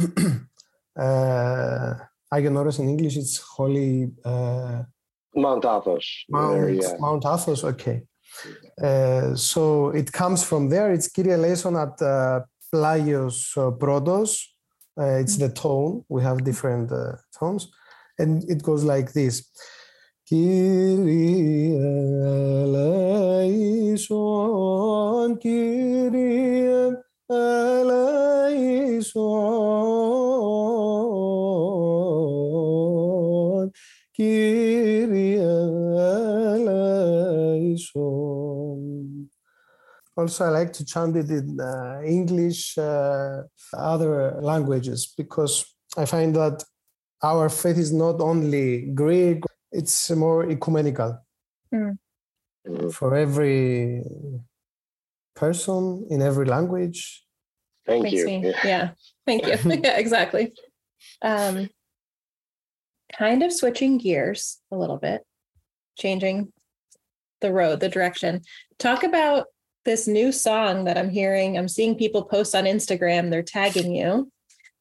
uh, 1.00 1.94
Agion 2.34 2.58
Oros 2.58 2.80
in 2.80 2.90
English, 2.90 3.18
it's 3.18 3.38
Holy. 3.38 4.12
Uh, 4.24 4.84
Mount 5.36 5.66
Athos. 5.66 6.26
Mount, 6.30 6.54
there, 6.54 6.70
yeah. 6.70 6.94
Mount 7.00 7.26
Athos, 7.26 7.64
okay. 7.64 8.04
Uh, 8.82 9.36
so 9.36 9.90
it 9.90 10.12
comes 10.12 10.44
from 10.44 10.70
there. 10.70 10.92
It's 10.92 11.10
Kyrie 11.10 11.34
eleison 11.34 11.76
at 11.76 12.02
uh, 12.02 12.42
Plagios 12.74 13.58
uh, 13.58 13.72
Protos. 13.72 14.42
Uh, 15.00 15.20
it's 15.20 15.38
the 15.38 15.50
tone. 15.50 16.04
We 16.10 16.22
have 16.24 16.44
different 16.44 16.92
uh, 16.92 17.16
tones. 17.38 17.72
And 18.18 18.44
it 18.50 18.64
goes 18.64 18.84
like 18.84 19.14
this. 19.14 19.50
Kyrie. 20.30 21.50
Also, 40.20 40.46
I 40.46 40.50
like 40.50 40.74
to 40.74 40.86
chant 40.86 41.16
it 41.16 41.30
in 41.30 41.60
uh, 41.60 42.02
English, 42.06 42.78
uh, 42.78 43.44
other 43.74 44.38
languages, 44.42 45.14
because 45.18 45.66
I 45.98 46.06
find 46.06 46.36
that 46.36 46.64
our 47.24 47.50
faith 47.50 47.78
is 47.78 47.94
not 47.94 48.20
only 48.22 48.92
Greek, 48.94 49.42
it's 49.72 50.10
more 50.12 50.50
ecumenical. 50.50 51.20
Mm. 51.74 51.98
For 52.92 53.16
every 53.16 54.04
person 55.36 56.06
in 56.10 56.22
every 56.22 56.46
language. 56.46 57.24
Thank 57.88 58.04
Makes 58.04 58.16
you. 58.16 58.26
Me, 58.26 58.54
yeah. 58.64 58.92
Thank 59.26 59.46
you. 59.48 59.56
yeah, 59.84 59.98
exactly. 59.98 60.54
Um, 61.22 61.70
kind 63.18 63.42
of 63.42 63.54
switching 63.54 63.98
gears 63.98 64.60
a 64.72 64.78
little 64.78 64.98
bit, 64.98 65.22
changing 65.98 66.52
the 67.42 67.52
road, 67.52 67.80
the 67.80 67.90
direction. 67.90 68.42
Talk 68.78 69.04
about 69.04 69.48
this 69.86 70.08
new 70.08 70.32
song 70.32 70.84
that 70.84 70.98
I'm 70.98 71.10
hearing. 71.10 71.58
I'm 71.58 71.70
seeing 71.70 71.96
people 71.96 72.24
post 72.24 72.54
on 72.54 72.66
Instagram. 72.66 73.30
They're 73.30 73.42
tagging 73.42 73.96
you. 73.96 74.32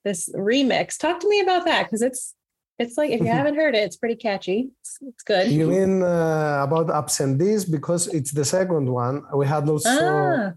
This 0.04 0.28
remix. 0.34 0.98
Talk 0.98 1.20
to 1.20 1.28
me 1.28 1.40
about 1.40 1.64
that 1.66 1.84
because 1.84 2.02
it's 2.02 2.34
it's 2.78 2.96
like 2.96 3.10
if 3.10 3.20
you 3.20 3.26
haven't 3.38 3.56
heard 3.56 3.74
it, 3.74 3.82
it's 3.84 3.96
pretty 3.96 4.16
catchy. 4.16 4.70
It's, 4.80 4.98
it's 5.02 5.22
good. 5.22 5.50
You 5.50 5.66
mean 5.66 6.02
uh, 6.02 6.60
about 6.62 6.88
Absentees 6.90 7.64
because 7.64 8.06
it's 8.08 8.32
the 8.32 8.44
second 8.44 8.90
one. 8.90 9.22
We 9.34 9.46
had 9.46 9.68
also 9.68 9.88
ah, 9.90 10.52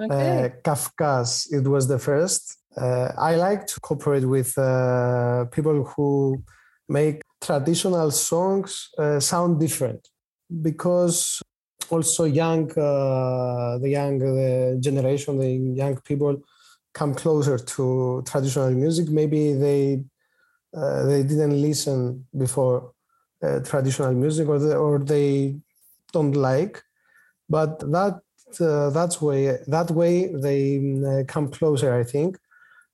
okay. 0.00 0.44
uh, 0.44 0.48
Kafkas. 0.62 1.52
It 1.52 1.66
was 1.66 1.88
the 1.88 1.98
first. 1.98 2.58
Uh, 2.76 3.12
I 3.16 3.36
like 3.36 3.66
to 3.68 3.80
cooperate 3.80 4.24
with 4.24 4.56
uh, 4.58 5.44
people 5.46 5.84
who 5.84 6.42
make 6.88 7.22
traditional 7.40 8.10
songs 8.10 8.90
uh, 8.98 9.20
sound 9.20 9.60
different 9.60 10.08
because 10.62 11.40
also 11.90 12.24
young 12.24 12.70
uh, 12.72 13.78
the 13.78 13.90
young 13.90 14.16
uh, 14.22 14.80
generation 14.80 15.38
the 15.38 15.50
young 15.82 15.96
people 16.00 16.42
come 16.92 17.14
closer 17.14 17.58
to 17.58 18.22
traditional 18.26 18.70
music 18.70 19.08
maybe 19.08 19.52
they 19.52 20.02
uh, 20.76 21.04
they 21.04 21.22
didn't 21.22 21.60
listen 21.60 22.26
before 22.36 22.92
uh, 23.42 23.60
traditional 23.60 24.12
music 24.12 24.48
or, 24.48 24.58
the, 24.58 24.76
or 24.76 24.98
they 24.98 25.56
don't 26.12 26.32
like 26.32 26.82
but 27.48 27.78
that 27.80 28.20
uh, 28.60 28.90
that's 28.90 29.20
way 29.20 29.58
that 29.66 29.90
way 29.90 30.32
they 30.34 30.60
uh, 31.06 31.24
come 31.26 31.48
closer 31.48 31.94
i 31.94 32.04
think 32.04 32.38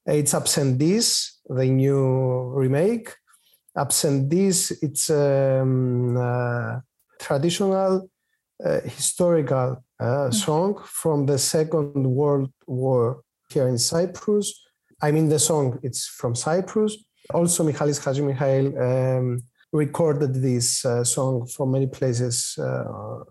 it's 0.06 0.34
absentees 0.34 1.38
the 1.48 1.66
new 1.66 2.52
remake 2.54 3.14
absentees 3.76 4.72
it's 4.82 5.10
um, 5.10 6.16
traditional 7.20 8.08
uh, 8.64 8.80
historical 8.84 9.82
uh, 10.00 10.26
hmm. 10.26 10.32
song 10.32 10.82
from 10.84 11.26
the 11.26 11.38
Second 11.38 12.06
World 12.06 12.50
War 12.66 13.22
here 13.50 13.68
in 13.68 13.78
Cyprus. 13.78 14.52
I 15.02 15.12
mean, 15.12 15.28
the 15.28 15.38
song 15.38 15.78
it's 15.82 16.06
from 16.06 16.34
Cyprus. 16.34 16.96
Also, 17.34 17.64
Michalis 17.64 17.98
Hadjimichail 17.98 18.66
um, 19.18 19.42
recorded 19.72 20.34
this 20.34 20.84
uh, 20.84 21.04
song 21.04 21.46
from 21.46 21.72
many 21.72 21.86
places, 21.86 22.58
uh, 22.58 23.24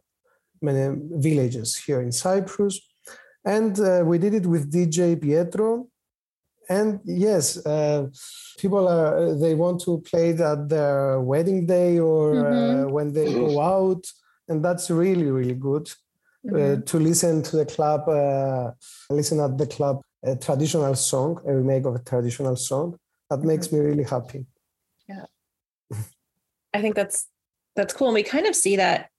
many 0.61 0.95
villages 1.17 1.77
here 1.77 2.01
in 2.01 2.11
Cyprus, 2.11 2.79
and 3.45 3.79
uh, 3.79 4.03
we 4.05 4.17
did 4.17 4.33
it 4.33 4.45
with 4.45 4.71
DJ 4.71 5.19
Pietro. 5.21 5.87
And 6.69 6.99
yes, 7.03 7.65
uh, 7.65 8.07
people 8.59 8.87
are 8.87 9.33
they 9.35 9.55
want 9.55 9.81
to 9.81 10.01
play 10.01 10.29
it 10.31 10.41
at 10.41 10.69
their 10.69 11.19
wedding 11.21 11.65
day 11.65 11.97
or 11.97 12.35
mm-hmm. 12.35 12.91
when 12.91 13.13
they 13.13 13.33
go 13.33 13.59
out 13.59 14.05
and 14.49 14.65
that's 14.65 14.89
really 14.89 15.31
really 15.31 15.53
good 15.53 15.87
uh, 15.87 16.51
mm-hmm. 16.51 16.81
uh, 16.81 16.85
to 16.85 16.99
listen 16.99 17.41
to 17.41 17.55
the 17.57 17.65
club 17.65 18.01
uh, 18.09 18.71
listen 19.09 19.39
at 19.39 19.57
the 19.57 19.67
club 19.67 20.01
a 20.23 20.35
traditional 20.35 20.95
song 20.95 21.39
a 21.47 21.55
remake 21.55 21.85
of 21.85 21.95
a 21.95 21.99
traditional 21.99 22.55
song 22.55 22.97
that 23.29 23.39
mm-hmm. 23.39 23.47
makes 23.47 23.71
me 23.71 23.79
really 23.79 24.03
happy 24.03 24.45
yeah 25.07 25.25
i 26.73 26.81
think 26.81 26.95
that's 26.95 27.27
that's 27.75 27.93
cool 27.93 28.07
and 28.07 28.15
we 28.15 28.23
kind 28.23 28.47
of 28.47 28.55
see 28.55 28.75
that 28.75 29.09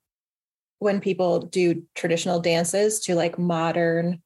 when 0.80 1.00
people 1.00 1.40
do 1.40 1.82
traditional 1.94 2.40
dances 2.40 3.00
to 3.00 3.14
like 3.14 3.38
modern 3.38 4.20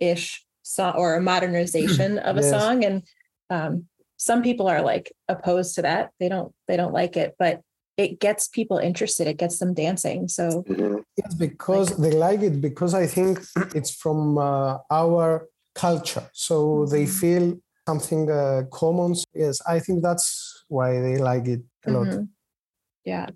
ish 0.00 0.44
song 0.62 0.94
or 0.96 1.14
a 1.14 1.22
modernization 1.22 2.18
of 2.30 2.36
a 2.36 2.40
yes. 2.40 2.50
song 2.50 2.84
and 2.84 3.02
um, 3.50 3.86
some 4.16 4.42
people 4.42 4.68
are 4.68 4.82
like 4.82 5.12
opposed 5.28 5.74
to 5.74 5.82
that 5.82 6.10
they 6.18 6.28
don't 6.28 6.52
they 6.68 6.76
don't 6.76 6.92
like 6.92 7.16
it 7.16 7.34
but 7.38 7.60
it 7.96 8.20
gets 8.20 8.48
people 8.48 8.78
interested 8.78 9.26
it 9.26 9.36
gets 9.36 9.58
them 9.58 9.74
dancing 9.74 10.28
so 10.28 10.62
mm-hmm. 10.68 10.98
yes 11.16 11.34
because 11.34 11.90
like, 11.90 12.10
they 12.10 12.16
like 12.16 12.40
it 12.40 12.60
because 12.60 12.94
i 12.94 13.06
think 13.06 13.40
it's 13.74 13.94
from 13.94 14.38
uh, 14.38 14.78
our 14.90 15.48
culture 15.74 16.28
so 16.32 16.54
mm-hmm. 16.64 16.92
they 16.92 17.06
feel 17.06 17.58
something 17.88 18.30
uh, 18.30 18.62
common 18.70 19.14
yes 19.34 19.60
i 19.66 19.78
think 19.78 20.02
that's 20.02 20.64
why 20.68 21.00
they 21.00 21.16
like 21.16 21.46
it 21.46 21.60
a 21.86 21.90
lot 21.90 22.06
mm-hmm. 22.06 22.24
yeah 23.04 23.26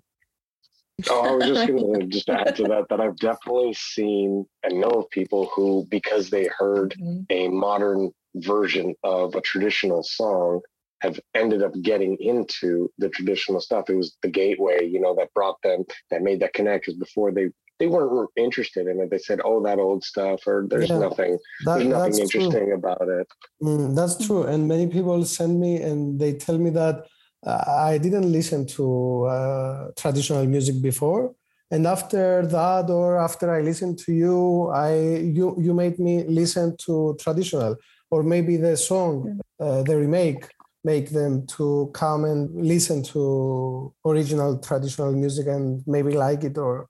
oh, 1.09 1.27
I 1.27 1.31
was 1.35 1.45
just 1.45 1.67
going 1.67 1.99
to 1.99 2.07
just 2.07 2.29
add 2.29 2.55
to 2.55 2.63
that 2.63 2.85
that 2.89 3.01
I've 3.01 3.17
definitely 3.17 3.73
seen 3.73 4.45
and 4.63 4.81
know 4.81 4.89
of 4.89 5.09
people 5.09 5.49
who, 5.53 5.85
because 5.89 6.29
they 6.29 6.49
heard 6.57 6.95
mm-hmm. 6.99 7.21
a 7.29 7.49
modern 7.49 8.11
version 8.35 8.95
of 9.03 9.35
a 9.35 9.41
traditional 9.41 10.03
song, 10.03 10.61
have 11.01 11.19
ended 11.35 11.61
up 11.61 11.73
getting 11.83 12.17
into 12.19 12.91
the 12.97 13.09
traditional 13.09 13.61
stuff. 13.61 13.89
It 13.89 13.95
was 13.95 14.17
the 14.23 14.29
gateway, 14.29 14.87
you 14.87 14.99
know, 14.99 15.15
that 15.15 15.33
brought 15.33 15.61
them, 15.61 15.83
that 16.09 16.23
made 16.23 16.39
that 16.39 16.53
connect. 16.53 16.85
Because 16.85 16.97
before 16.97 17.31
they 17.31 17.49
they 17.79 17.87
weren't 17.87 18.29
interested 18.35 18.87
in 18.87 18.99
it. 19.01 19.09
They 19.09 19.17
said, 19.17 19.39
"Oh, 19.43 19.61
that 19.63 19.79
old 19.79 20.03
stuff," 20.03 20.45
or 20.47 20.65
"There's 20.69 20.89
yeah, 20.89 20.99
nothing, 20.99 21.37
that, 21.65 21.77
there's 21.77 21.87
nothing 21.87 22.19
interesting 22.19 22.67
true. 22.67 22.75
about 22.75 23.07
it." 23.07 23.27
Mm, 23.61 23.95
that's 23.95 24.25
true. 24.25 24.43
And 24.43 24.67
many 24.67 24.87
people 24.87 25.23
send 25.25 25.59
me 25.59 25.81
and 25.81 26.19
they 26.19 26.33
tell 26.33 26.57
me 26.57 26.71
that 26.71 27.05
uh, 27.45 27.63
I 27.67 27.97
didn't 27.97 28.31
listen 28.31 28.65
to 28.77 29.23
uh, 29.25 29.87
traditional 29.95 30.45
music 30.45 30.81
before, 30.81 31.35
and 31.71 31.85
after 31.85 32.45
that, 32.47 32.89
or 32.89 33.17
after 33.17 33.53
I 33.53 33.61
listened 33.61 33.99
to 34.05 34.13
you, 34.13 34.69
I 34.73 34.93
you 35.37 35.55
you 35.59 35.73
made 35.73 35.99
me 35.99 36.23
listen 36.23 36.75
to 36.85 37.15
traditional, 37.19 37.75
or 38.11 38.23
maybe 38.23 38.57
the 38.57 38.75
song, 38.77 39.13
mm. 39.23 39.39
uh, 39.65 39.83
the 39.83 39.97
remake 39.97 40.45
make 40.83 41.09
them 41.09 41.45
to 41.57 41.91
come 41.93 42.23
and 42.23 42.49
listen 42.73 43.03
to 43.03 43.93
original 44.05 44.57
traditional 44.59 45.11
music 45.11 45.45
and 45.47 45.83
maybe 45.85 46.13
like 46.13 46.43
it 46.43 46.57
or 46.57 46.87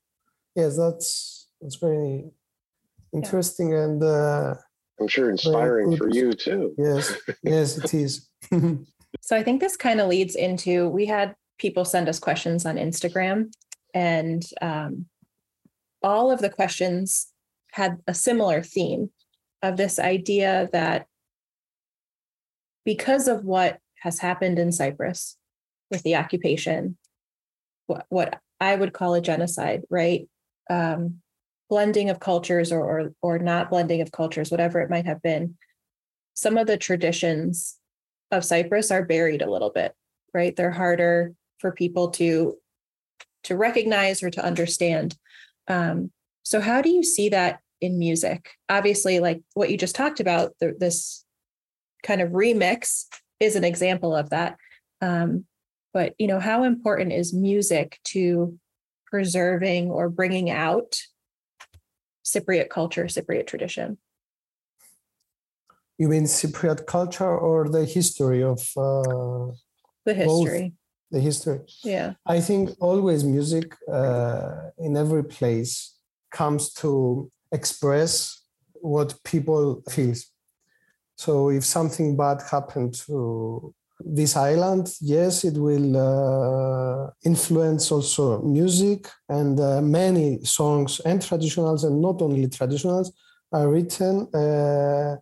yes 0.57 0.75
that's 0.75 1.47
that's 1.61 1.75
very 1.75 2.25
interesting 3.13 3.71
yeah. 3.71 3.83
and 3.83 4.03
uh, 4.03 4.55
i'm 4.99 5.07
sure 5.07 5.29
inspiring 5.29 5.95
for 5.95 6.09
you 6.09 6.33
too 6.33 6.73
yes 6.77 7.15
yes 7.43 7.77
it 7.77 7.93
is 7.93 8.27
so 9.21 9.37
i 9.37 9.41
think 9.41 9.61
this 9.61 9.77
kind 9.77 10.01
of 10.01 10.09
leads 10.09 10.35
into 10.35 10.89
we 10.89 11.05
had 11.05 11.33
people 11.57 11.85
send 11.85 12.09
us 12.09 12.19
questions 12.19 12.65
on 12.65 12.75
instagram 12.75 13.49
and 13.93 14.43
um, 14.61 15.05
all 16.03 16.29
of 16.29 16.39
the 16.39 16.49
questions 16.49 17.27
had 17.71 17.97
a 18.07 18.13
similar 18.13 18.61
theme 18.61 19.09
of 19.61 19.77
this 19.77 19.99
idea 19.99 20.69
that 20.71 21.07
because 22.85 23.27
of 23.27 23.43
what 23.43 23.79
has 24.01 24.19
happened 24.19 24.59
in 24.59 24.71
Cyprus 24.71 25.35
with 25.91 26.03
the 26.03 26.15
occupation, 26.15 26.97
what, 27.87 28.05
what 28.09 28.39
I 28.59 28.75
would 28.75 28.93
call 28.93 29.13
a 29.13 29.21
genocide, 29.21 29.83
right? 29.89 30.27
Um, 30.69 31.21
blending 31.69 32.09
of 32.09 32.19
cultures 32.19 32.71
or, 32.71 32.81
or 32.81 33.13
or 33.21 33.39
not 33.39 33.69
blending 33.69 34.01
of 34.01 34.11
cultures, 34.11 34.51
whatever 34.51 34.79
it 34.79 34.89
might 34.89 35.05
have 35.05 35.21
been. 35.21 35.57
Some 36.33 36.57
of 36.57 36.67
the 36.67 36.77
traditions 36.77 37.77
of 38.31 38.45
Cyprus 38.45 38.91
are 38.91 39.05
buried 39.05 39.41
a 39.41 39.49
little 39.49 39.69
bit, 39.69 39.93
right? 40.33 40.55
They're 40.55 40.71
harder 40.71 41.33
for 41.59 41.71
people 41.71 42.09
to 42.11 42.57
to 43.43 43.55
recognize 43.55 44.23
or 44.23 44.29
to 44.29 44.43
understand. 44.43 45.15
Um, 45.67 46.11
so 46.43 46.59
how 46.59 46.81
do 46.81 46.89
you 46.89 47.03
see 47.03 47.29
that 47.29 47.59
in 47.81 47.99
music? 47.99 48.51
Obviously, 48.69 49.19
like 49.19 49.41
what 49.53 49.69
you 49.69 49.77
just 49.77 49.95
talked 49.95 50.19
about, 50.19 50.53
the, 50.59 50.75
this 50.77 51.25
kind 52.03 52.21
of 52.21 52.29
remix 52.29 53.05
is 53.39 53.55
an 53.55 53.63
example 53.63 54.15
of 54.15 54.29
that. 54.29 54.57
Um, 55.01 55.45
but 55.93 56.13
you 56.17 56.27
know, 56.27 56.39
how 56.39 56.63
important 56.63 57.13
is 57.13 57.33
music 57.33 57.99
to 58.05 58.57
preserving 59.09 59.89
or 59.89 60.09
bringing 60.09 60.49
out 60.49 60.97
Cypriot 62.25 62.69
culture, 62.69 63.05
Cypriot 63.05 63.47
tradition? 63.47 63.97
You 65.97 66.09
mean 66.09 66.25
Cypriot 66.25 66.85
culture 66.85 67.37
or 67.37 67.69
the 67.69 67.85
history 67.85 68.43
of 68.43 68.59
uh, 68.77 69.51
the 70.05 70.13
history? 70.13 70.73
The 71.09 71.19
history. 71.19 71.59
Yeah. 71.83 72.13
I 72.25 72.39
think 72.41 72.71
always 72.79 73.23
music 73.23 73.73
uh, 73.91 74.71
in 74.77 74.97
every 74.97 75.23
place 75.23 75.95
comes 76.31 76.73
to 76.73 77.31
express 77.51 78.43
what 78.81 79.15
people 79.23 79.81
feel 79.89 80.15
so 81.17 81.49
if 81.49 81.65
something 81.65 82.15
bad 82.15 82.41
happened 82.49 82.93
to 83.07 83.73
this 83.99 84.35
island, 84.35 84.93
yes, 85.01 85.43
it 85.43 85.57
will 85.57 85.97
uh, 85.97 87.09
influence 87.23 87.91
also 87.91 88.41
music 88.43 89.07
and 89.29 89.59
uh, 89.59 89.81
many 89.81 90.43
songs 90.43 90.99
and 91.01 91.21
traditionals 91.21 91.83
and 91.83 92.01
not 92.01 92.21
only 92.21 92.47
traditionals 92.47 93.11
are 93.51 93.69
written 93.69 94.27
uh, 94.33 95.15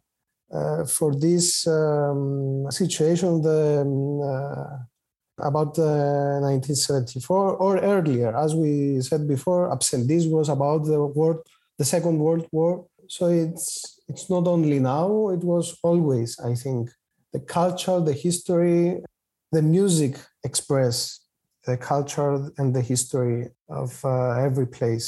uh 0.54 0.86
for 0.86 1.16
this 1.16 1.68
um, 1.68 2.66
situation 2.70 3.42
the, 3.42 3.82
um, 3.82 4.22
uh, 4.22 5.48
about 5.48 5.78
1974 5.78 7.56
or 7.56 7.78
earlier. 7.80 8.36
As 8.36 8.56
we 8.56 9.02
said 9.02 9.28
before, 9.28 9.72
absentees 9.72 10.28
was 10.28 10.50
about 10.50 10.86
the 10.86 11.04
world, 11.04 11.40
the 11.78 11.86
Second 11.86 12.20
World 12.20 12.48
War. 12.52 12.86
So 13.08 13.28
it's 13.28 14.02
it's 14.08 14.30
not 14.30 14.48
only 14.48 14.80
now, 14.80 15.30
it 15.30 15.44
was 15.44 15.78
always, 15.84 16.40
I 16.40 16.56
think. 16.56 16.90
The 17.36 17.42
culture, 17.42 18.00
the 18.00 18.14
history, 18.28 19.04
the 19.52 19.62
music 19.62 20.14
express 20.50 21.20
the 21.68 21.76
culture 21.78 22.34
and 22.60 22.74
the 22.74 22.82
history 22.94 23.40
of 23.82 23.90
uh, 24.06 24.32
every 24.48 24.68
place. 24.80 25.08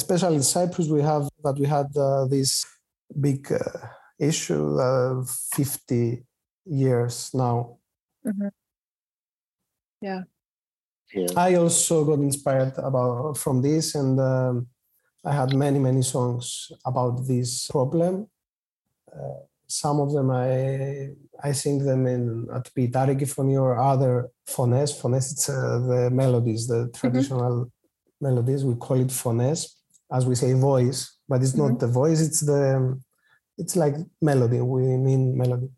especially 0.00 0.36
in 0.36 0.42
Cyprus, 0.42 0.88
we 0.88 1.02
have 1.12 1.24
that 1.44 1.56
we 1.62 1.66
had 1.66 1.88
uh, 1.96 2.24
this 2.36 2.50
big 3.26 3.40
uh, 3.52 3.58
issue 4.18 4.64
uh, 4.80 5.24
50 5.54 6.24
years 6.64 7.30
now. 7.34 7.78
Mhm. 8.24 8.50
Yeah. 10.00 10.22
Yeah. 11.14 11.26
I 11.36 11.54
also 11.54 12.04
got 12.04 12.18
inspired 12.30 12.74
about 12.78 13.38
from 13.38 13.62
this, 13.62 13.94
and 13.94 14.18
um, 14.20 14.66
I 15.24 15.32
had 15.40 15.54
many 15.54 15.78
many 15.78 16.02
songs 16.02 16.72
about 16.84 17.26
this 17.26 17.68
problem. 17.68 18.26
Some 19.68 20.00
of 20.00 20.12
them 20.12 20.30
I 20.30 21.10
I 21.42 21.52
sing 21.52 21.84
them 21.84 22.06
in 22.06 22.46
at 22.54 22.72
Pitariki 22.74 23.26
phony 23.28 23.56
or 23.56 23.76
other 23.78 24.28
phones. 24.46 24.92
Phones, 24.92 25.32
it's 25.32 25.48
uh, 25.48 25.78
the 25.90 26.10
melodies, 26.10 26.66
the 26.68 26.88
traditional 26.94 27.70
melodies. 28.20 28.64
We 28.64 28.74
call 28.76 29.00
it 29.00 29.10
phones, 29.10 29.76
as 30.12 30.24
we 30.24 30.34
say 30.36 30.52
voice, 30.52 31.16
but 31.28 31.42
it's 31.42 31.56
not 31.56 31.80
the 31.80 31.88
voice. 31.88 32.20
It's 32.20 32.40
the 32.40 32.98
it's 33.58 33.74
like 33.74 33.96
melody. 34.22 34.60
We 34.60 34.82
mean 34.96 35.36
melody. 35.36 35.68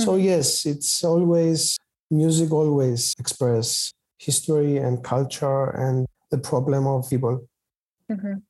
So 0.00 0.16
yes, 0.16 0.66
it's 0.66 1.02
always 1.02 1.78
music. 2.10 2.52
Always 2.52 3.14
express 3.18 3.92
history 4.18 4.76
and 4.76 5.02
culture 5.02 5.70
and 5.70 6.06
the 6.30 6.38
problem 6.38 6.86
of 6.86 7.08
people. 7.08 7.48
Mhm. 8.10 8.42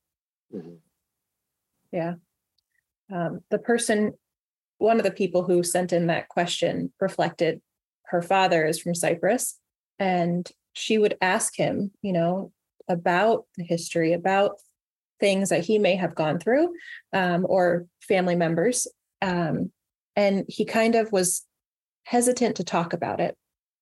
Mhm. 0.53 0.77
Yeah. 1.91 2.15
Um, 3.11 3.43
the 3.49 3.59
person, 3.59 4.13
one 4.79 4.97
of 4.97 5.03
the 5.03 5.11
people 5.11 5.43
who 5.43 5.61
sent 5.61 5.93
in 5.93 6.07
that 6.07 6.29
question 6.29 6.91
reflected 6.99 7.61
her 8.05 8.21
father 8.21 8.65
is 8.65 8.79
from 8.79 8.95
Cyprus. 8.95 9.59
And 9.99 10.49
she 10.73 10.97
would 10.97 11.17
ask 11.21 11.55
him, 11.55 11.91
you 12.01 12.13
know, 12.13 12.51
about 12.87 13.45
the 13.57 13.63
history, 13.63 14.13
about 14.13 14.53
things 15.19 15.49
that 15.49 15.65
he 15.65 15.77
may 15.77 15.95
have 15.95 16.15
gone 16.15 16.39
through 16.39 16.73
um, 17.13 17.45
or 17.47 17.85
family 18.01 18.35
members. 18.35 18.87
Um, 19.21 19.71
and 20.15 20.45
he 20.47 20.65
kind 20.65 20.95
of 20.95 21.11
was 21.11 21.45
hesitant 22.05 22.55
to 22.55 22.63
talk 22.63 22.93
about 22.93 23.19
it, 23.19 23.35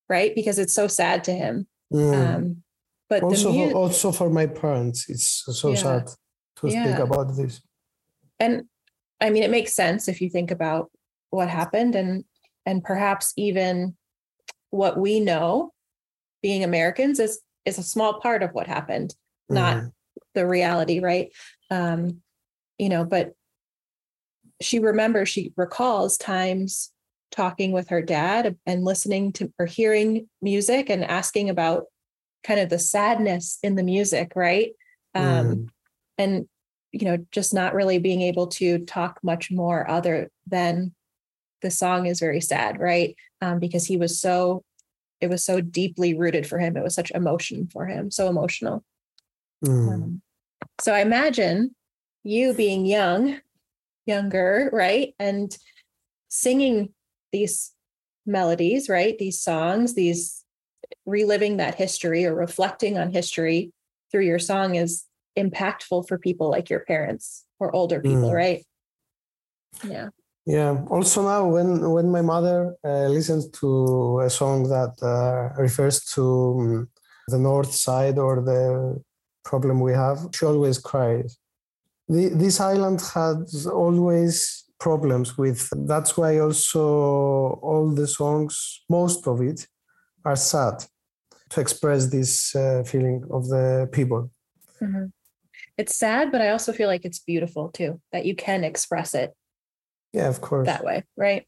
right? 0.09 0.33
Because 0.35 0.59
it's 0.59 0.73
so 0.73 0.87
sad 0.87 1.23
to 1.25 1.31
him. 1.31 1.67
Mm. 1.93 2.35
Um, 2.35 2.63
but 3.09 3.23
also, 3.23 3.51
the 3.51 3.57
mu- 3.57 3.71
for, 3.71 3.77
also 3.77 4.11
for 4.11 4.29
my 4.29 4.47
parents, 4.47 5.05
it's 5.09 5.43
so 5.61 5.69
Yeah. 5.69 5.75
sad 5.75 6.07
to 6.57 6.71
speak 6.71 6.99
about 6.99 7.35
this. 7.35 7.61
and 8.39 8.63
i 9.21 9.29
mean 9.29 9.43
it 9.43 9.51
makes 9.51 9.73
sense 9.73 10.07
if 10.07 10.21
you 10.21 10.29
think 10.29 10.51
about 10.51 10.91
what 11.29 11.49
happened 11.49 11.95
and 11.95 12.23
and 12.65 12.83
perhaps 12.83 13.33
even 13.37 13.95
what 14.69 14.97
we 14.97 15.19
know 15.19 15.71
being 16.41 16.63
americans 16.63 17.19
is 17.19 17.39
is 17.65 17.77
a 17.77 17.83
small 17.83 18.19
part 18.19 18.43
of 18.43 18.51
what 18.51 18.67
happened 18.67 19.13
not 19.49 19.77
Mm. 19.77 19.91
the 20.35 20.47
reality 20.47 20.99
right 20.99 21.29
um 21.71 22.21
you 22.77 22.89
know 22.89 23.05
but 23.05 23.33
she 24.61 24.79
remembers 24.79 25.29
she 25.29 25.53
recalls 25.55 26.17
times 26.17 26.91
talking 27.31 27.71
with 27.71 27.89
her 27.89 28.01
dad 28.01 28.57
and 28.65 28.83
listening 28.83 29.31
to 29.33 29.51
or 29.59 29.65
hearing 29.65 30.27
music 30.41 30.89
and 30.89 31.03
asking 31.03 31.49
about 31.49 31.85
kind 32.43 32.59
of 32.59 32.69
the 32.69 32.79
sadness 32.79 33.59
in 33.63 33.75
the 33.75 33.83
music 33.83 34.31
right 34.35 34.71
um 35.15 35.23
Mm. 35.47 35.69
and 36.17 36.49
you 36.99 37.05
know 37.05 37.17
just 37.31 37.53
not 37.53 37.73
really 37.73 37.99
being 37.99 38.21
able 38.21 38.47
to 38.47 38.79
talk 38.79 39.19
much 39.23 39.51
more 39.51 39.89
other 39.89 40.29
than 40.45 40.93
the 41.61 41.71
song 41.71 42.05
is 42.05 42.19
very 42.19 42.41
sad 42.41 42.79
right? 42.79 43.15
Um, 43.41 43.59
because 43.59 43.85
he 43.85 43.97
was 43.97 44.19
so 44.19 44.63
it 45.19 45.29
was 45.29 45.43
so 45.43 45.61
deeply 45.61 46.13
rooted 46.13 46.45
for 46.45 46.59
him. 46.59 46.77
It 46.77 46.83
was 46.83 46.93
such 46.93 47.11
emotion 47.11 47.67
for 47.67 47.85
him 47.85 48.11
so 48.11 48.29
emotional. 48.29 48.83
Mm. 49.65 49.93
um, 49.93 50.21
so 50.79 50.93
i 50.93 50.99
imagine 50.99 51.73
you 52.23 52.53
being 52.53 52.85
young 52.85 53.39
younger 54.05 54.69
right? 54.71 55.13
And 55.19 55.55
singing 56.29 56.89
these 57.31 57.73
melodies 58.25 58.89
right? 58.89 59.17
These 59.17 59.41
songs 59.41 59.95
these 59.95 60.43
reliving 61.05 61.57
that 61.57 61.75
history 61.75 62.25
or 62.25 62.35
reflecting 62.35 62.97
on 62.97 63.11
history 63.11 63.71
through 64.11 64.25
your 64.25 64.39
song 64.39 64.75
is 64.75 65.06
impactful 65.43 66.07
for 66.07 66.17
people 66.27 66.47
like 66.55 66.69
your 66.69 66.83
parents 66.91 67.45
or 67.59 67.67
older 67.79 67.99
people 68.01 68.31
Mm. 68.31 68.43
right 68.43 68.61
yeah 69.95 70.09
Yeah. 70.57 70.73
Also 70.89 71.21
now, 71.23 71.41
when 71.55 71.69
when 71.95 72.09
my 72.17 72.21
mother 72.21 72.59
uh, 72.83 73.07
listens 73.17 73.43
to 73.59 73.67
a 74.27 74.29
song 74.29 74.69
that 74.69 74.93
uh, 75.03 75.61
refers 75.61 75.97
to 76.15 76.23
um, 76.59 76.87
the 77.27 77.37
north 77.37 77.73
side 77.73 78.17
or 78.17 78.33
the 78.51 78.63
problem 79.43 79.81
we 79.81 79.93
have, 79.93 80.17
she 80.35 80.45
always 80.45 80.77
cries. 80.79 81.37
The, 82.07 82.29
this 82.43 82.59
island 82.59 82.99
has 83.13 83.67
always 83.67 84.63
problems 84.79 85.37
with. 85.37 85.59
That's 85.91 86.15
why 86.17 86.39
also 86.39 86.81
all 87.69 87.85
the 87.93 88.07
songs, 88.07 88.53
most 88.89 89.27
of 89.27 89.41
it, 89.41 89.67
are 90.23 90.37
sad 90.37 90.75
to 91.49 91.61
express 91.61 92.07
this 92.07 92.55
uh, 92.55 92.83
feeling 92.91 93.19
of 93.29 93.43
the 93.53 93.87
people. 93.91 94.21
Mhm. 94.81 95.11
It's 95.77 95.95
sad 95.95 96.31
but 96.31 96.41
i 96.41 96.49
also 96.49 96.71
feel 96.73 96.87
like 96.93 97.05
it's 97.05 97.19
beautiful 97.19 97.69
too 97.69 97.91
that 98.11 98.25
you 98.25 98.35
can 98.35 98.63
express 98.63 99.13
it 99.23 99.29
Yeah, 100.13 100.29
of 100.29 100.39
course. 100.41 100.65
that 100.71 100.83
way 100.89 100.97
right 101.27 101.43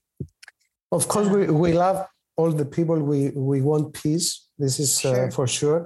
Of 0.91 1.03
course, 1.07 1.27
we, 1.35 1.41
we 1.63 1.71
love 1.85 1.97
all 2.39 2.51
the 2.61 2.69
people. 2.77 2.97
We 3.11 3.19
we 3.51 3.57
want 3.69 3.85
peace. 4.03 4.27
This 4.63 4.75
is 4.83 4.89
Sure. 4.99 5.27
uh, 5.27 5.31
for 5.37 5.45
sure. 5.59 5.81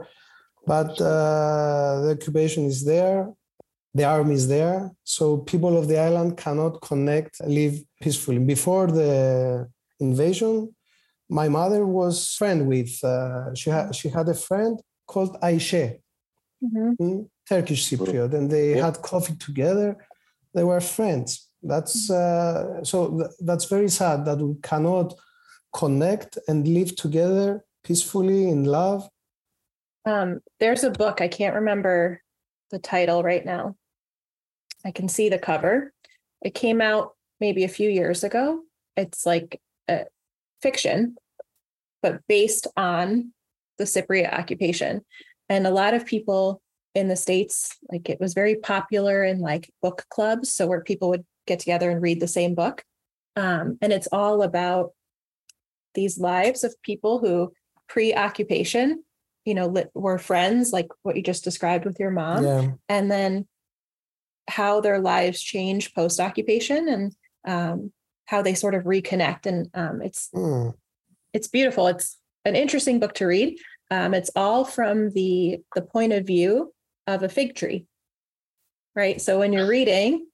But 0.73 0.91
uh, 1.13 1.93
the 2.03 2.11
occupation 2.17 2.61
is 2.73 2.79
there. 2.93 3.17
The 3.99 4.05
army 4.15 4.35
is 4.41 4.45
there. 4.55 4.77
So 5.15 5.23
people 5.51 5.73
of 5.79 5.85
the 5.91 5.99
island 6.07 6.31
cannot 6.43 6.73
connect, 6.89 7.31
live 7.59 7.75
peacefully. 8.03 8.39
Before 8.55 8.87
the 9.01 9.11
invasion, 10.07 10.53
my 11.39 11.47
mother 11.59 11.81
was 11.99 12.15
friend 12.39 12.59
with. 12.73 12.91
Uh, 13.13 13.53
she 13.59 13.67
had 13.75 13.85
she 13.99 14.07
had 14.17 14.27
a 14.35 14.37
friend 14.47 14.73
called 15.11 15.33
Aisha, 15.49 15.85
mm, 16.63 17.27
Turkish 17.47 17.89
Cypriot, 17.89 18.33
and 18.33 18.49
they 18.49 18.75
Yeah. 18.75 18.85
had 18.85 19.01
coffee 19.01 19.35
together. 19.35 19.97
They 20.53 20.63
were 20.63 20.81
friends. 20.81 21.49
That's 21.61 22.09
uh, 22.09 22.83
so. 22.83 23.17
th- 23.17 23.31
that's 23.41 23.65
very 23.65 23.89
sad 23.89 24.25
that 24.25 24.37
we 24.39 24.55
cannot 24.61 25.13
connect 25.73 26.37
and 26.47 26.67
live 26.67 26.95
together 26.95 27.65
peacefully 27.83 28.49
in 28.49 28.65
love. 28.65 29.09
Um, 30.05 30.41
there's 30.59 30.83
a 30.83 30.91
book, 30.91 31.21
I 31.21 31.27
can't 31.29 31.55
remember 31.55 32.21
the 32.71 32.79
title 32.79 33.23
right 33.23 33.45
now. 33.45 33.75
I 34.85 34.91
can 34.91 35.07
see 35.07 35.29
the 35.29 35.39
cover. 35.39 35.93
It 36.41 36.53
came 36.53 36.81
out 36.81 37.15
maybe 37.39 37.63
a 37.63 37.69
few 37.69 37.89
years 37.89 38.23
ago. 38.23 38.61
It's 38.97 39.25
like 39.25 39.61
a 39.87 40.05
fiction, 40.61 41.15
but 42.01 42.19
based 42.27 42.67
on 42.75 43.33
the 43.77 43.85
Cypriot 43.85 44.33
occupation. 44.37 45.05
And 45.49 45.65
a 45.65 45.71
lot 45.71 45.93
of 45.93 46.05
people 46.05 46.61
in 46.95 47.07
the 47.07 47.15
States, 47.15 47.75
like 47.91 48.09
it 48.09 48.19
was 48.19 48.33
very 48.33 48.55
popular 48.55 49.23
in 49.23 49.39
like 49.39 49.71
book 49.81 50.05
clubs. 50.09 50.51
So 50.51 50.67
where 50.67 50.81
people 50.81 51.09
would 51.09 51.25
get 51.47 51.59
together 51.59 51.89
and 51.89 52.01
read 52.01 52.19
the 52.19 52.27
same 52.27 52.55
book. 52.55 52.83
Um, 53.35 53.77
and 53.81 53.91
it's 53.91 54.07
all 54.11 54.43
about 54.43 54.93
these 55.95 56.19
lives 56.19 56.63
of 56.63 56.75
people 56.83 57.19
who 57.19 57.51
pre-occupation 57.87 59.03
you 59.45 59.53
know 59.53 59.67
lit, 59.67 59.91
were 59.93 60.17
friends 60.17 60.71
like 60.71 60.87
what 61.03 61.15
you 61.15 61.21
just 61.21 61.43
described 61.43 61.85
with 61.85 61.99
your 61.99 62.11
mom 62.11 62.43
yeah, 62.43 62.71
and 62.89 63.11
then 63.11 63.45
how 64.47 64.81
their 64.81 64.99
lives 64.99 65.41
change 65.41 65.93
post 65.93 66.19
occupation 66.19 66.87
and 66.87 67.15
um, 67.45 67.91
how 68.25 68.41
they 68.41 68.53
sort 68.53 68.73
of 68.73 68.83
reconnect 68.83 69.45
and 69.45 69.69
um, 69.73 70.01
it's 70.01 70.29
Mm. 70.33 70.73
it's 71.33 71.47
beautiful 71.47 71.87
it's 71.87 72.17
an 72.45 72.55
interesting 72.55 72.99
book 72.99 73.13
to 73.15 73.25
read 73.25 73.57
um, 73.91 74.13
it's 74.13 74.31
all 74.35 74.65
from 74.65 75.11
the 75.11 75.59
the 75.75 75.81
point 75.81 76.13
of 76.13 76.25
view 76.25 76.73
of 77.07 77.23
a 77.23 77.29
fig 77.29 77.55
tree 77.55 77.85
right 78.95 79.21
so 79.21 79.39
when 79.39 79.53
you're 79.53 79.67
reading 79.67 80.25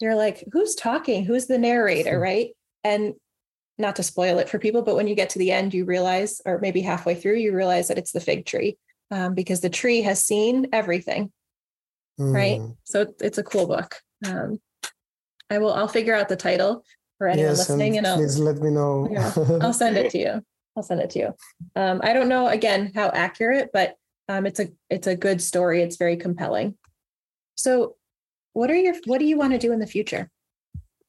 you're 0.00 0.14
like 0.16 0.44
who's 0.52 0.74
talking 0.74 1.24
who's 1.24 1.46
the 1.46 1.58
narrator 1.58 2.18
right 2.18 2.50
and 2.84 3.14
not 3.78 3.96
to 3.96 4.02
spoil 4.02 4.38
it 4.38 4.48
for 4.48 4.58
people 4.58 4.82
but 4.82 4.96
when 4.96 5.06
you 5.06 5.14
get 5.14 5.30
to 5.30 5.38
the 5.38 5.52
end 5.52 5.72
you 5.74 5.84
realize 5.84 6.40
or 6.44 6.58
maybe 6.58 6.80
halfway 6.80 7.14
through 7.14 7.36
you 7.36 7.54
realize 7.54 7.88
that 7.88 7.98
it's 7.98 8.12
the 8.12 8.20
fig 8.20 8.44
tree 8.46 8.76
um, 9.10 9.34
because 9.34 9.60
the 9.60 9.70
tree 9.70 10.02
has 10.02 10.22
seen 10.22 10.66
everything 10.72 11.32
right 12.18 12.60
Mm. 12.60 12.76
so 12.82 13.06
it's 13.20 13.38
a 13.38 13.44
cool 13.44 13.68
book 13.68 14.00
um, 14.26 14.60
i 15.50 15.58
will 15.58 15.72
i'll 15.72 15.86
figure 15.86 16.14
out 16.14 16.28
the 16.28 16.34
title 16.36 16.84
for 17.18 17.28
anyone 17.28 17.50
Yes, 17.50 17.58
listening 17.58 17.96
and 17.98 18.06
and, 18.06 18.06
I'll, 18.08 18.16
please 18.16 18.38
let 18.38 18.58
me 18.58 18.70
know. 18.70 19.08
Yeah, 19.10 19.32
I'll 19.60 19.72
send 19.72 19.96
it 19.96 20.10
to 20.14 20.18
you. 20.18 20.44
I'll 20.76 20.82
send 20.84 21.00
it 21.00 21.10
to 21.10 21.18
you. 21.18 21.34
Um, 21.74 22.00
I 22.04 22.12
don't 22.12 22.28
know 22.28 22.46
again 22.46 22.92
how 22.94 23.08
accurate, 23.08 23.70
but 23.72 23.96
um, 24.28 24.46
it's 24.46 24.60
a 24.60 24.68
it's 24.90 25.06
a 25.06 25.16
good 25.16 25.40
story. 25.40 25.82
It's 25.82 25.96
very 25.96 26.16
compelling. 26.16 26.76
So, 27.54 27.96
what 28.52 28.70
are 28.70 28.76
your 28.76 28.94
what 29.06 29.18
do 29.18 29.24
you 29.26 29.36
want 29.38 29.52
to 29.52 29.58
do 29.58 29.72
in 29.72 29.78
the 29.80 29.86
future? 29.86 30.30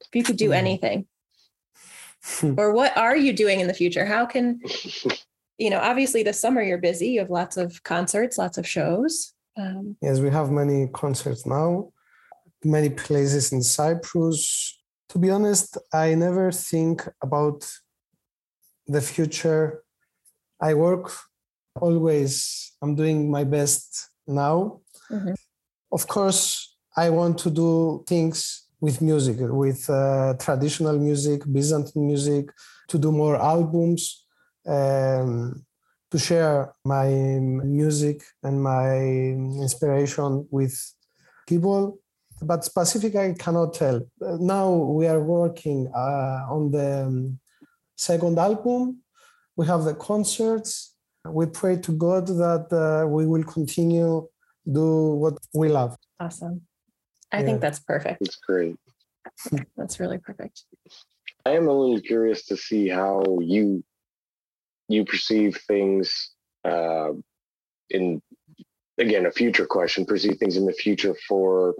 If 0.01 0.15
you 0.15 0.23
could 0.23 0.38
do 0.38 0.47
Hmm. 0.47 0.53
anything, 0.53 1.08
or 2.58 2.71
what 2.71 2.95
are 2.97 3.15
you 3.15 3.34
doing 3.34 3.60
in 3.60 3.67
the 3.67 3.73
future? 3.73 4.05
How 4.05 4.25
can 4.25 4.60
you 5.58 5.69
know? 5.69 5.79
Obviously, 5.79 6.23
this 6.23 6.39
summer 6.39 6.62
you're 6.62 6.77
busy. 6.77 7.10
You 7.10 7.19
have 7.19 7.29
lots 7.29 7.58
of 7.58 7.84
concerts, 7.84 8.38
lots 8.38 8.58
of 8.58 8.67
shows. 8.67 9.34
Um, 9.58 9.97
yes, 10.01 10.19
we 10.19 10.29
have 10.29 10.51
many 10.51 10.88
concerts 10.88 11.45
now. 11.45 11.91
many 12.63 12.89
places 12.89 13.51
in 13.53 13.62
Cyprus. 13.63 14.77
To 15.10 15.17
be 15.19 15.29
honest, 15.29 15.77
I 15.93 16.13
never 16.15 16.51
think 16.51 17.08
about 17.21 17.60
the 18.88 19.01
future. 19.01 19.84
I 20.62 20.73
work 20.73 21.12
always, 21.75 22.73
I'm 22.82 22.95
doing 22.95 23.29
my 23.32 23.43
best 23.43 24.10
now. 24.27 24.82
Mm-hmm. 25.12 25.34
Of 25.91 26.08
course, 26.08 26.75
I 26.95 27.10
want 27.10 27.38
to 27.39 27.49
do 27.49 28.03
things 28.08 28.67
with 28.82 29.01
music, 29.01 29.38
with 29.39 29.89
uh, 29.89 30.36
traditional 30.39 30.97
music, 30.97 31.41
Byzantine 31.51 32.08
music, 32.08 32.49
to 32.88 32.97
do 32.97 33.12
more 33.12 33.36
albums, 33.36 34.25
um, 34.65 35.65
to 36.12 36.17
share 36.17 36.73
my 36.86 37.08
music 37.10 38.23
and 38.43 38.62
my 38.62 38.95
inspiration 38.97 40.47
with 40.49 40.75
people. 41.47 41.99
But 42.41 42.63
specifically, 42.63 43.19
I 43.19 43.34
cannot 43.34 43.73
tell. 43.73 44.01
Now 44.19 44.71
we 44.71 45.08
are 45.08 45.21
working 45.21 45.91
uh, 45.93 46.45
on 46.49 46.71
the 46.71 47.03
um, 47.05 47.39
second 47.95 48.39
album. 48.39 48.99
We 49.58 49.65
have 49.67 49.84
the 49.84 49.93
concerts. 49.93 50.95
We 51.31 51.45
pray 51.45 51.77
to 51.77 51.91
God 51.91 52.27
that 52.27 52.67
uh, 52.71 53.07
we 53.07 53.25
will 53.25 53.43
continue 53.43 54.27
do 54.71 55.13
what 55.13 55.37
we 55.53 55.69
love. 55.69 55.95
Awesome. 56.19 56.61
I 57.31 57.39
yeah. 57.39 57.45
think 57.45 57.61
that's 57.61 57.79
perfect. 57.79 58.19
That's 58.21 58.35
great. 58.37 58.75
That's 59.77 59.99
really 59.99 60.17
perfect. 60.17 60.63
I 61.45 61.51
am 61.51 61.67
a 61.67 61.73
little 61.73 62.01
curious 62.01 62.45
to 62.47 62.57
see 62.57 62.87
how 62.87 63.23
you 63.41 63.83
you 64.87 65.05
perceive 65.05 65.57
things 65.67 66.31
uh, 66.65 67.11
in 67.89 68.21
again 68.97 69.25
a 69.25 69.31
future 69.31 69.65
question. 69.65 70.05
Perceive 70.05 70.37
things 70.37 70.57
in 70.57 70.65
the 70.65 70.73
future 70.73 71.15
for 71.27 71.75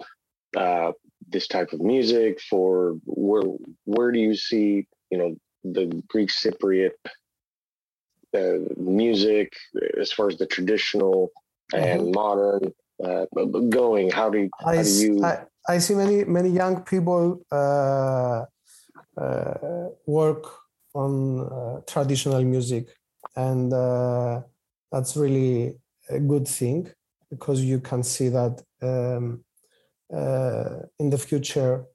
uh, 0.56 0.92
this 1.28 1.48
type 1.48 1.74
of 1.74 1.82
music. 1.82 2.40
For 2.42 2.98
where 3.06 3.44
where 3.86 4.12
do 4.12 4.20
you 4.20 4.36
see 4.36 4.86
you 5.10 5.18
know 5.18 5.36
the 5.64 6.04
Greek 6.08 6.30
Cypriot 6.30 6.92
uh, 8.36 8.60
music 8.78 9.54
as 10.00 10.12
far 10.12 10.28
as 10.30 10.38
the 10.38 10.46
traditional 10.46 11.32
and 11.74 12.02
mm-hmm. 12.02 12.12
modern 12.12 12.74
uh, 13.04 13.26
going? 13.70 14.12
How 14.12 14.30
do, 14.30 14.50
how 14.60 14.72
I, 14.72 14.84
do 14.84 14.90
you? 14.90 15.24
I, 15.24 15.46
I 15.68 15.78
see 15.78 15.96
many 15.96 16.24
many 16.24 16.50
young 16.50 16.82
people 16.84 17.42
uh, 17.52 18.46
uh, 19.18 19.90
work 20.06 20.46
on 20.94 21.42
uh, 21.42 21.82
traditional 21.88 22.44
music, 22.44 22.88
and 23.36 23.74
uh, 23.74 24.42
that's 24.92 25.16
really 25.16 25.76
a 26.10 26.20
good 26.20 26.48
thing 26.48 26.90
because 27.30 27.64
you 27.64 27.80
can 27.80 28.02
see 28.04 28.30
that 28.30 28.64
um, 28.82 29.44
uh, 30.12 30.80
in 31.00 31.10
the 31.10 31.18
future 31.18 31.86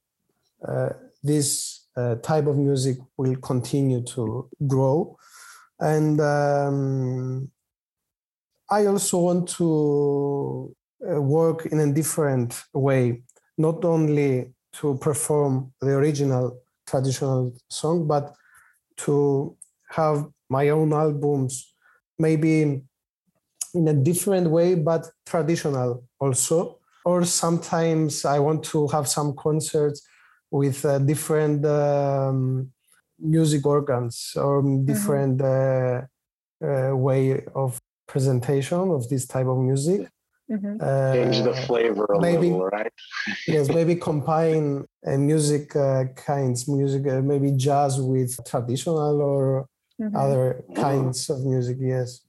this 1.22 1.88
type 2.22 2.46
of 2.46 2.56
music 2.56 2.98
will 3.16 3.36
continue 3.36 4.02
to 4.02 4.48
grow, 4.66 5.16
and 5.84 6.18
um, 6.18 7.50
I 8.70 8.86
also 8.86 9.18
want 9.18 9.48
to 9.58 10.74
uh, 11.06 11.20
work 11.20 11.66
in 11.66 11.78
a 11.80 11.92
different 11.92 12.64
way, 12.72 13.22
not 13.58 13.84
only 13.84 14.54
to 14.80 14.96
perform 14.96 15.74
the 15.82 15.90
original 15.90 16.58
traditional 16.86 17.52
song, 17.68 18.06
but 18.06 18.34
to 18.96 19.54
have 19.90 20.26
my 20.48 20.70
own 20.70 20.94
albums, 20.94 21.74
maybe 22.18 22.82
in 23.74 23.88
a 23.88 23.92
different 23.94 24.48
way, 24.48 24.74
but 24.74 25.06
traditional 25.26 26.04
also. 26.18 26.78
Or 27.04 27.26
sometimes 27.26 28.24
I 28.24 28.38
want 28.38 28.64
to 28.72 28.88
have 28.88 29.06
some 29.06 29.36
concerts 29.36 30.00
with 30.50 30.82
uh, 30.86 30.98
different 31.00 31.66
um, 31.66 32.72
music 33.18 33.66
organs 33.66 34.32
or 34.36 34.62
mm-hmm. 34.62 34.84
different 34.84 35.38
mm-hmm. 35.38 36.04
uh, 36.64 36.90
uh, 36.90 36.96
way 36.96 37.44
of 37.54 37.80
presentation 38.06 38.90
of 38.90 39.08
this 39.08 39.26
type 39.26 39.46
of 39.46 39.58
music. 39.58 40.08
Mm-hmm. 40.50 40.76
Uh, 40.78 41.12
Change 41.14 41.42
the 41.42 41.54
flavor 41.54 42.04
a 42.04 42.20
maybe, 42.20 42.50
little, 42.50 42.66
right? 42.66 42.92
yes, 43.46 43.68
maybe 43.68 43.96
combine 43.96 44.84
uh, 45.06 45.16
music 45.16 45.74
uh, 45.74 46.04
kinds, 46.16 46.68
music, 46.68 47.06
uh, 47.06 47.22
maybe 47.22 47.52
jazz 47.52 47.98
with 48.00 48.38
traditional 48.44 49.22
or 49.22 49.66
mm-hmm. 50.00 50.14
other 50.14 50.62
kinds 50.74 51.30
of 51.30 51.44
music. 51.44 51.78
Yes. 51.80 52.20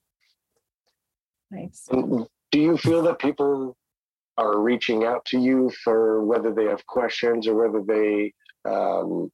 Nice. 1.51 1.87
Do 1.89 2.59
you 2.59 2.77
feel 2.77 3.01
that 3.03 3.19
people 3.19 3.75
are 4.37 4.59
reaching 4.59 5.03
out 5.03 5.25
to 5.25 5.39
you 5.39 5.71
for 5.83 6.23
whether 6.23 6.53
they 6.53 6.65
have 6.65 6.85
questions 6.85 7.47
or 7.47 7.55
whether 7.55 7.81
they 7.85 8.33
um, 8.69 9.24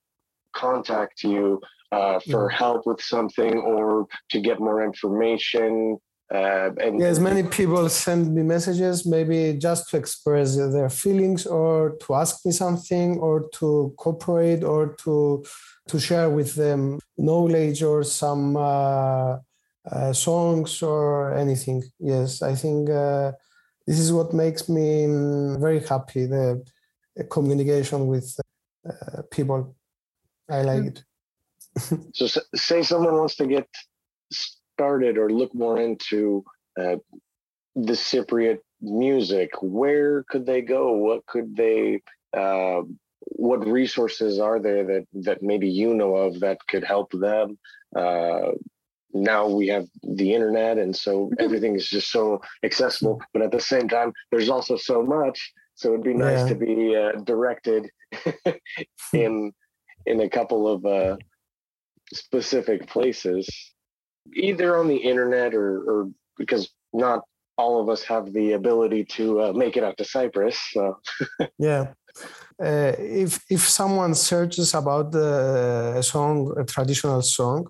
contact 0.67 1.23
you 1.23 1.43
uh, 1.91 2.19
for 2.31 2.43
mm-hmm. 2.47 2.57
help 2.63 2.81
with 2.89 3.01
something 3.01 3.53
or 3.73 4.07
to 4.31 4.37
get 4.47 4.57
more 4.59 4.79
information? 4.83 5.97
Uh, 6.33 6.69
and 6.83 6.93
yes, 6.99 7.19
many 7.19 7.43
people 7.43 7.89
send 7.89 8.33
me 8.35 8.41
messages, 8.41 9.05
maybe 9.05 9.39
just 9.67 9.89
to 9.89 9.97
express 9.97 10.55
their 10.55 10.89
feelings 10.89 11.45
or 11.45 11.97
to 12.01 12.07
ask 12.13 12.45
me 12.45 12.51
something 12.53 13.19
or 13.19 13.49
to 13.57 13.93
cooperate 13.97 14.63
or 14.63 14.95
to 15.03 15.43
to 15.89 15.99
share 15.99 16.29
with 16.29 16.55
them 16.55 16.99
knowledge 17.17 17.83
or 17.83 18.03
some 18.03 18.55
uh, 18.55 19.37
uh, 19.91 20.13
songs 20.13 20.81
or 20.81 21.33
anything. 21.43 21.83
Yes, 21.99 22.41
I 22.41 22.55
think 22.55 22.89
uh, 22.89 23.31
this 23.85 23.99
is 23.99 24.13
what 24.13 24.33
makes 24.33 24.69
me 24.69 24.87
very 25.59 25.81
happy. 25.93 26.27
The 26.27 26.63
communication 27.29 28.07
with 28.07 28.27
uh, 28.87 29.21
people, 29.31 29.75
I 30.51 30.61
like 30.61 30.83
it. 30.83 31.03
so, 32.13 32.41
say 32.55 32.83
someone 32.83 33.15
wants 33.15 33.35
to 33.37 33.47
get 33.47 33.67
started 34.31 35.17
or 35.17 35.29
look 35.29 35.53
more 35.55 35.79
into 35.79 36.43
uh, 36.79 36.97
the 37.75 37.93
Cypriot 37.93 38.59
music, 38.81 39.51
where 39.61 40.23
could 40.23 40.45
they 40.45 40.61
go? 40.61 40.93
What 40.93 41.25
could 41.25 41.55
they? 41.55 42.01
Uh, 42.35 42.81
what 43.19 43.65
resources 43.67 44.39
are 44.39 44.59
there 44.59 44.83
that 44.83 45.07
that 45.13 45.41
maybe 45.41 45.69
you 45.69 45.93
know 45.93 46.15
of 46.15 46.39
that 46.39 46.57
could 46.67 46.83
help 46.83 47.11
them? 47.11 47.57
Uh, 47.95 48.51
now 49.13 49.47
we 49.47 49.67
have 49.67 49.87
the 50.03 50.33
internet, 50.33 50.77
and 50.77 50.95
so 50.95 51.31
everything 51.39 51.75
is 51.75 51.87
just 51.87 52.11
so 52.11 52.41
accessible. 52.63 53.21
But 53.33 53.43
at 53.43 53.51
the 53.51 53.61
same 53.61 53.87
time, 53.87 54.11
there's 54.31 54.49
also 54.49 54.75
so 54.75 55.03
much. 55.03 55.53
So 55.75 55.89
it'd 55.89 56.03
be 56.03 56.13
nice 56.13 56.39
yeah. 56.39 56.47
to 56.49 56.55
be 56.55 56.95
uh, 56.95 57.21
directed 57.23 57.89
in 59.13 59.51
in 60.05 60.21
a 60.21 60.29
couple 60.29 60.67
of 60.67 60.85
uh, 60.85 61.17
specific 62.13 62.87
places 62.87 63.47
either 64.35 64.77
on 64.77 64.87
the 64.87 64.97
internet 64.97 65.53
or, 65.53 65.83
or 65.89 66.11
because 66.37 66.69
not 66.93 67.21
all 67.57 67.79
of 67.81 67.89
us 67.89 68.03
have 68.03 68.33
the 68.33 68.53
ability 68.53 69.03
to 69.03 69.41
uh, 69.41 69.53
make 69.53 69.77
it 69.77 69.83
out 69.83 69.97
to 69.97 70.05
Cyprus. 70.05 70.57
So. 70.71 70.99
yeah. 71.57 71.93
Uh, 72.61 72.93
if 72.97 73.41
if 73.49 73.67
someone 73.67 74.13
searches 74.13 74.73
about 74.73 75.11
the 75.11 75.93
a 75.97 76.03
song, 76.03 76.53
a 76.57 76.65
traditional 76.65 77.21
song, 77.21 77.67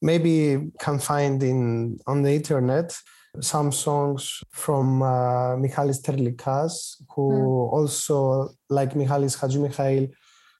maybe 0.00 0.70
can 0.78 0.98
find 0.98 1.42
in 1.42 1.98
on 2.06 2.22
the 2.22 2.32
internet 2.32 2.96
some 3.40 3.72
songs 3.72 4.42
from 4.50 5.02
uh, 5.02 5.56
Michalis 5.56 6.00
Terlikas, 6.00 7.02
who 7.10 7.32
mm. 7.32 7.72
also, 7.72 8.50
like 8.70 8.94
Michalis 8.94 9.38
Hadji 9.38 9.58
Mikhail, 9.58 10.08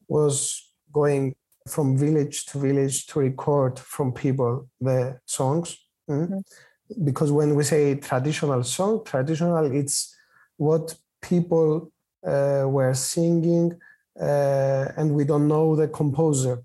was 0.09 0.64
going 0.95 1.35
from 1.69 1.97
village 1.99 2.47
to 2.47 2.59
village 2.59 3.07
to 3.09 3.21
record 3.21 3.79
from 3.79 4.13
people 4.13 4.69
the 4.81 5.19
songs. 5.27 5.79
Mm? 6.09 6.29
Mm-hmm. 6.29 7.05
Because 7.05 7.33
when 7.33 7.55
we 7.55 7.65
say 7.65 7.95
traditional 7.97 8.63
song, 8.63 9.03
traditional, 9.05 9.65
it's 9.81 10.15
what 10.57 10.95
people 11.23 11.91
uh, 12.27 12.65
were 12.67 12.95
singing, 12.95 13.73
uh, 14.21 14.85
and 14.97 15.15
we 15.15 15.25
don't 15.25 15.49
know 15.49 15.75
the 15.75 15.89
composer. 15.89 16.63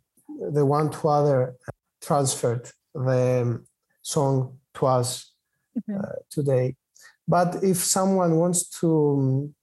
The 0.52 0.66
one 0.66 0.90
to 0.92 1.08
other 1.08 1.56
transferred 2.02 2.70
the 2.94 3.64
song 4.02 4.58
to 4.76 4.86
us 4.86 5.32
mm-hmm. 5.78 6.00
uh, 6.00 6.20
today. 6.30 6.76
But 7.28 7.64
if 7.64 7.78
someone 7.78 8.36
wants 8.36 8.68
to 8.82 9.54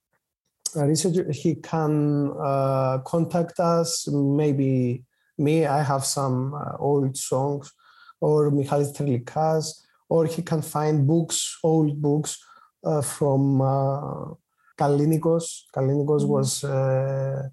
um, 0.75 0.87
research, 0.87 1.35
he 1.35 1.55
can 1.55 2.31
uh, 2.39 2.99
contact 3.05 3.59
us, 3.59 4.07
maybe 4.07 5.03
me, 5.37 5.65
I 5.65 5.83
have 5.83 6.03
some 6.05 6.53
uh, 6.53 6.77
old 6.79 7.15
songs, 7.15 7.71
or 8.19 8.49
Michalis 8.51 8.91
Terlikas, 8.91 9.83
or 10.09 10.25
he 10.25 10.41
can 10.41 10.61
find 10.61 11.05
books, 11.05 11.59
old 11.63 12.01
books 12.01 12.43
uh, 12.83 13.01
from 13.01 13.61
uh, 13.61 14.33
Kallinikos. 14.77 15.63
Kallinikos 15.75 16.21
mm-hmm. 16.21 16.31
was 16.31 16.63
uh, 16.63 17.49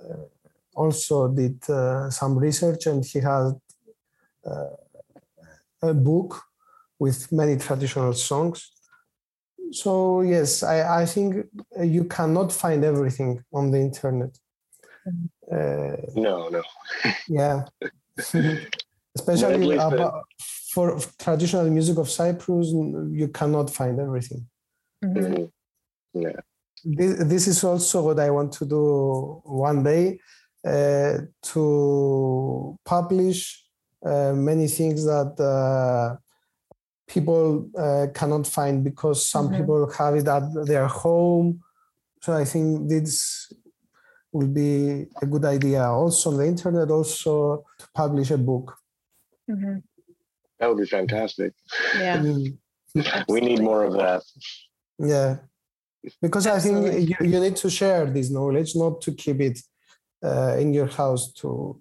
uh, 0.00 0.24
also 0.74 1.28
did 1.28 1.58
uh, 1.68 2.08
some 2.10 2.38
research, 2.38 2.86
and 2.86 3.04
he 3.04 3.18
had 3.18 3.52
a 5.82 5.92
book 5.92 6.42
with 6.98 7.30
many 7.32 7.56
traditional 7.56 8.12
songs. 8.12 8.70
So 9.72 10.22
yes, 10.22 10.62
I, 10.62 11.02
I 11.02 11.06
think 11.06 11.46
you 11.82 12.04
cannot 12.04 12.52
find 12.52 12.84
everything 12.84 13.44
on 13.52 13.70
the 13.70 13.78
internet. 13.78 14.38
Uh, 15.50 15.96
no, 16.14 16.48
no. 16.48 16.62
yeah, 17.28 17.64
especially 19.16 19.76
about, 19.76 20.24
for 20.72 20.98
traditional 21.18 21.68
music 21.70 21.96
of 21.98 22.10
Cyprus, 22.10 22.68
you 22.68 23.30
cannot 23.32 23.70
find 23.70 23.98
everything. 23.98 24.46
Mm-hmm. 25.04 25.18
mm-hmm. 25.18 25.44
Yeah. 26.14 26.40
This, 26.84 27.24
this 27.24 27.48
is 27.48 27.64
also 27.64 28.02
what 28.02 28.18
I 28.20 28.30
want 28.30 28.52
to 28.54 28.64
do 28.64 29.40
one 29.44 29.82
day 29.82 30.20
uh, 30.64 31.18
to 31.42 32.78
publish 32.84 33.64
uh, 34.04 34.32
many 34.32 34.68
things 34.68 35.04
that 35.04 35.34
uh, 35.40 36.16
people 37.08 37.68
uh, 37.76 38.06
cannot 38.14 38.46
find 38.46 38.84
because 38.84 39.26
some 39.26 39.48
mm-hmm. 39.48 39.58
people 39.58 39.92
have 39.92 40.14
it 40.14 40.28
at 40.28 40.42
their 40.66 40.86
home. 40.86 41.60
So 42.22 42.34
I 42.34 42.44
think 42.44 42.88
this 42.88 43.52
will 44.32 44.48
be 44.48 45.06
a 45.22 45.26
good 45.26 45.44
idea. 45.44 45.82
Also 45.84 46.30
on 46.30 46.36
the 46.36 46.46
internet, 46.46 46.90
also 46.90 47.64
to 47.78 47.88
publish 47.94 48.30
a 48.30 48.38
book. 48.38 48.76
Mm-hmm. 49.50 49.78
That 50.58 50.68
would 50.68 50.78
be 50.78 50.86
fantastic. 50.86 51.54
Yeah. 51.96 52.22
we 53.28 53.40
need 53.40 53.60
more 53.60 53.84
of 53.84 53.94
that. 53.94 54.22
Yeah. 54.98 55.36
Because 56.20 56.46
Absolutely. 56.46 56.90
I 56.90 56.92
think 56.92 57.08
you, 57.20 57.26
you, 57.26 57.40
need 57.40 57.56
to 57.56 57.70
share 57.70 58.06
this 58.06 58.30
knowledge, 58.30 58.76
not 58.76 59.00
to 59.02 59.12
keep 59.12 59.40
it 59.40 59.60
uh, 60.22 60.56
in 60.58 60.72
your 60.72 60.86
house 60.86 61.32
to 61.34 61.80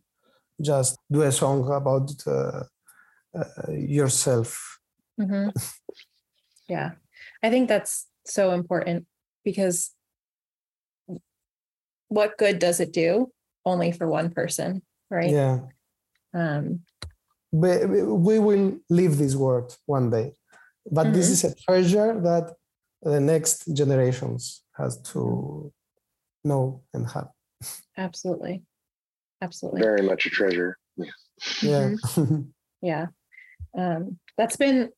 just 0.62 0.98
do 1.12 1.22
a 1.22 1.32
song 1.32 1.72
about 1.72 2.12
uh, 2.26 2.64
uh, 3.36 3.72
yourself. 3.72 4.77
Mm-hmm. 5.20 5.50
Yeah. 6.70 6.92
I 7.42 7.50
think 7.50 7.70
that's 7.70 8.08
so 8.26 8.52
important 8.52 9.06
because 9.46 9.94
what 12.10 12.38
good 12.38 12.60
does 12.60 12.80
it 12.80 12.92
do 12.92 13.32
only 13.66 13.92
for 13.92 14.08
one 14.08 14.32
person, 14.32 14.82
right? 15.10 15.30
Yeah. 15.30 15.60
Um, 16.34 16.82
but 17.54 17.88
we 17.88 18.40
will 18.40 18.80
leave 18.90 19.18
this 19.18 19.36
world 19.36 19.78
one 19.86 20.10
day, 20.10 20.34
but 20.92 21.08
mm-hmm. 21.08 21.14
this 21.14 21.30
is 21.30 21.44
a 21.46 21.56
treasure 21.56 22.20
that 22.20 22.54
the 23.02 23.20
next 23.20 23.74
generations 23.74 24.64
has 24.76 25.00
to 25.14 25.72
know 26.44 26.82
and 26.94 27.10
have. 27.10 27.30
Absolutely. 27.98 28.64
Absolutely. 29.42 29.82
Very 29.82 30.02
much 30.02 30.26
a 30.26 30.30
treasure. 30.30 30.78
Yeah. 30.98 31.06
Yeah. 31.62 31.90
Mm-hmm. 31.90 32.42
yeah. 32.82 33.06
Um, 33.78 34.20
that's 34.38 34.58
been 34.58 34.90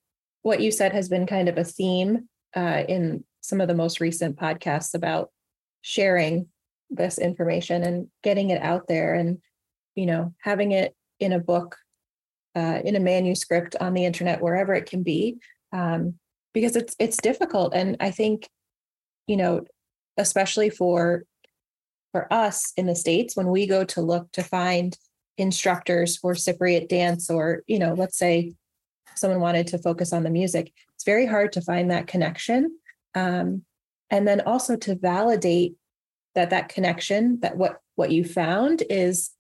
what 0.41 0.62
you 0.62 0.71
said 0.71 0.93
has 0.93 1.10
been 1.10 1.25
kind 1.25 1.49
of 1.49 1.58
a 1.58 1.63
theme 1.63 2.30
uh, 2.56 2.84
in 2.88 3.23
some 3.41 3.62
of 3.62 3.67
the 3.67 3.75
most 3.75 3.99
recent 3.99 4.38
podcasts 4.38 4.93
about 4.93 5.30
sharing 5.82 6.47
this 6.89 7.17
information 7.17 7.84
and 7.84 8.08
getting 8.23 8.49
it 8.49 8.62
out 8.62 8.88
there 8.88 9.13
and 9.13 9.39
you 9.95 10.06
know 10.06 10.34
having 10.41 10.71
it 10.71 10.95
in 11.19 11.34
a 11.34 11.39
book 11.39 11.78
uh, 12.56 12.80
in 12.84 12.95
a 12.95 12.99
manuscript 12.99 13.75
on 13.80 13.93
the 13.93 14.06
internet 14.06 14.41
wherever 14.41 14.73
it 14.73 14.89
can 14.89 15.04
be 15.04 15.38
um, 15.71 16.15
because 16.54 16.75
it's 16.75 16.95
it's 16.99 17.17
difficult. 17.17 17.73
And 17.73 17.97
i 17.99 18.12
think 18.12 18.49
you 19.28 19.38
know 19.38 19.65
especially 20.17 20.69
for 20.69 21.23
for 22.12 22.32
us 22.34 22.73
in 22.75 22.88
the 22.88 22.95
states 22.95 23.36
when 23.36 23.47
we 23.47 23.67
go 23.67 23.84
to 23.86 24.02
look 24.02 24.32
to 24.32 24.43
find 24.43 24.97
instructors 25.38 26.17
for 26.17 26.34
cypriot 26.34 26.89
dance 26.89 27.30
or 27.30 27.63
you 27.67 27.80
know 27.80 27.93
let's 27.93 28.17
say 28.17 28.54
someone 29.19 29.39
wanted 29.39 29.67
to 29.67 29.77
focus 29.77 30.13
on 30.13 30.23
the 30.23 30.29
music 30.29 30.71
it's 30.95 31.03
very 31.03 31.25
hard 31.25 31.51
to 31.51 31.62
find 31.62 31.91
that 31.91 32.08
connection 32.08 32.77
um, 33.15 33.63
and 34.10 34.27
then 34.27 34.41
also 34.41 34.75
to 34.75 34.95
validate 34.95 35.75
that 36.36 36.49
that 36.49 36.69
connection 36.69 37.39
that 37.41 37.58
what 37.58 37.79
what 37.95 38.12
you 38.12 38.23
found 38.23 38.84
is 38.89 39.32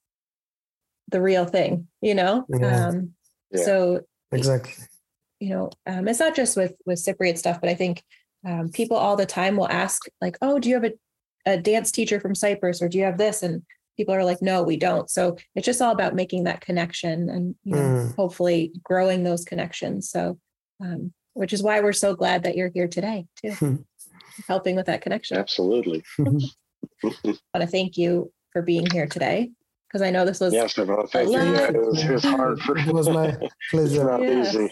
the 1.09 1.21
real 1.21 1.45
thing 1.45 1.87
you 2.01 2.15
know 2.15 2.45
yeah. 2.49 2.87
Um, 2.87 3.13
yeah. 3.51 3.63
so 3.63 4.01
exactly 4.31 4.73
you 5.39 5.49
know 5.49 5.69
um, 5.85 6.07
it's 6.07 6.19
not 6.19 6.35
just 6.35 6.57
with 6.57 6.73
with 6.85 6.99
cypriot 6.99 7.37
stuff 7.37 7.59
but 7.61 7.69
i 7.69 7.75
think 7.75 8.03
um, 8.47 8.69
people 8.69 8.97
all 8.97 9.15
the 9.15 9.25
time 9.25 9.57
will 9.57 9.69
ask 9.69 10.03
like 10.21 10.37
oh 10.41 10.59
do 10.59 10.69
you 10.69 10.75
have 10.75 10.85
a, 10.85 10.93
a 11.45 11.57
dance 11.57 11.91
teacher 11.91 12.19
from 12.19 12.35
cyprus 12.35 12.81
or 12.81 12.89
do 12.89 12.97
you 12.97 13.03
have 13.03 13.17
this 13.17 13.43
and 13.43 13.63
people 13.99 14.15
are 14.15 14.23
like 14.23 14.41
no 14.41 14.63
we 14.63 14.77
don't 14.77 15.09
so 15.09 15.35
it's 15.55 15.65
just 15.65 15.81
all 15.81 15.91
about 15.91 16.15
making 16.15 16.45
that 16.45 16.61
connection 16.61 17.29
and 17.29 17.53
you 17.65 17.75
know 17.75 17.81
mm. 17.81 18.15
hopefully 18.15 18.71
growing 18.81 19.25
those 19.25 19.43
connections 19.43 20.09
so 20.09 20.39
um, 20.81 21.11
which 21.33 21.51
is 21.51 21.61
why 21.61 21.81
we're 21.81 21.91
so 21.91 22.15
glad 22.15 22.43
that 22.43 22.55
you're 22.55 22.71
here 22.73 22.87
today 22.87 23.25
too 23.35 23.85
helping 24.47 24.77
with 24.77 24.85
that 24.85 25.01
connection 25.01 25.35
absolutely 25.37 26.01
I 27.03 27.11
want 27.25 27.39
to 27.55 27.67
thank 27.67 27.97
you 27.97 28.31
for 28.53 28.61
being 28.61 28.89
here 28.89 29.05
today 29.05 29.51
because 29.89 30.01
I 30.01 30.11
know 30.11 30.23
this 30.23 30.39
was 30.39 30.53
yes, 30.53 30.77
no, 30.77 31.05
thank 31.11 31.29
you. 31.29 31.37
Yeah, 31.37 31.69
it 31.69 31.73
was, 31.73 32.03
it 32.03 32.11
was 32.11 32.23
hard 32.23 32.59
for 32.61 32.77
it 32.77 32.93
was 32.93 33.09
my 33.09 33.35
pleasure. 33.71 34.03
not 34.03 34.21
yes. 34.21 34.53
easy. 34.53 34.71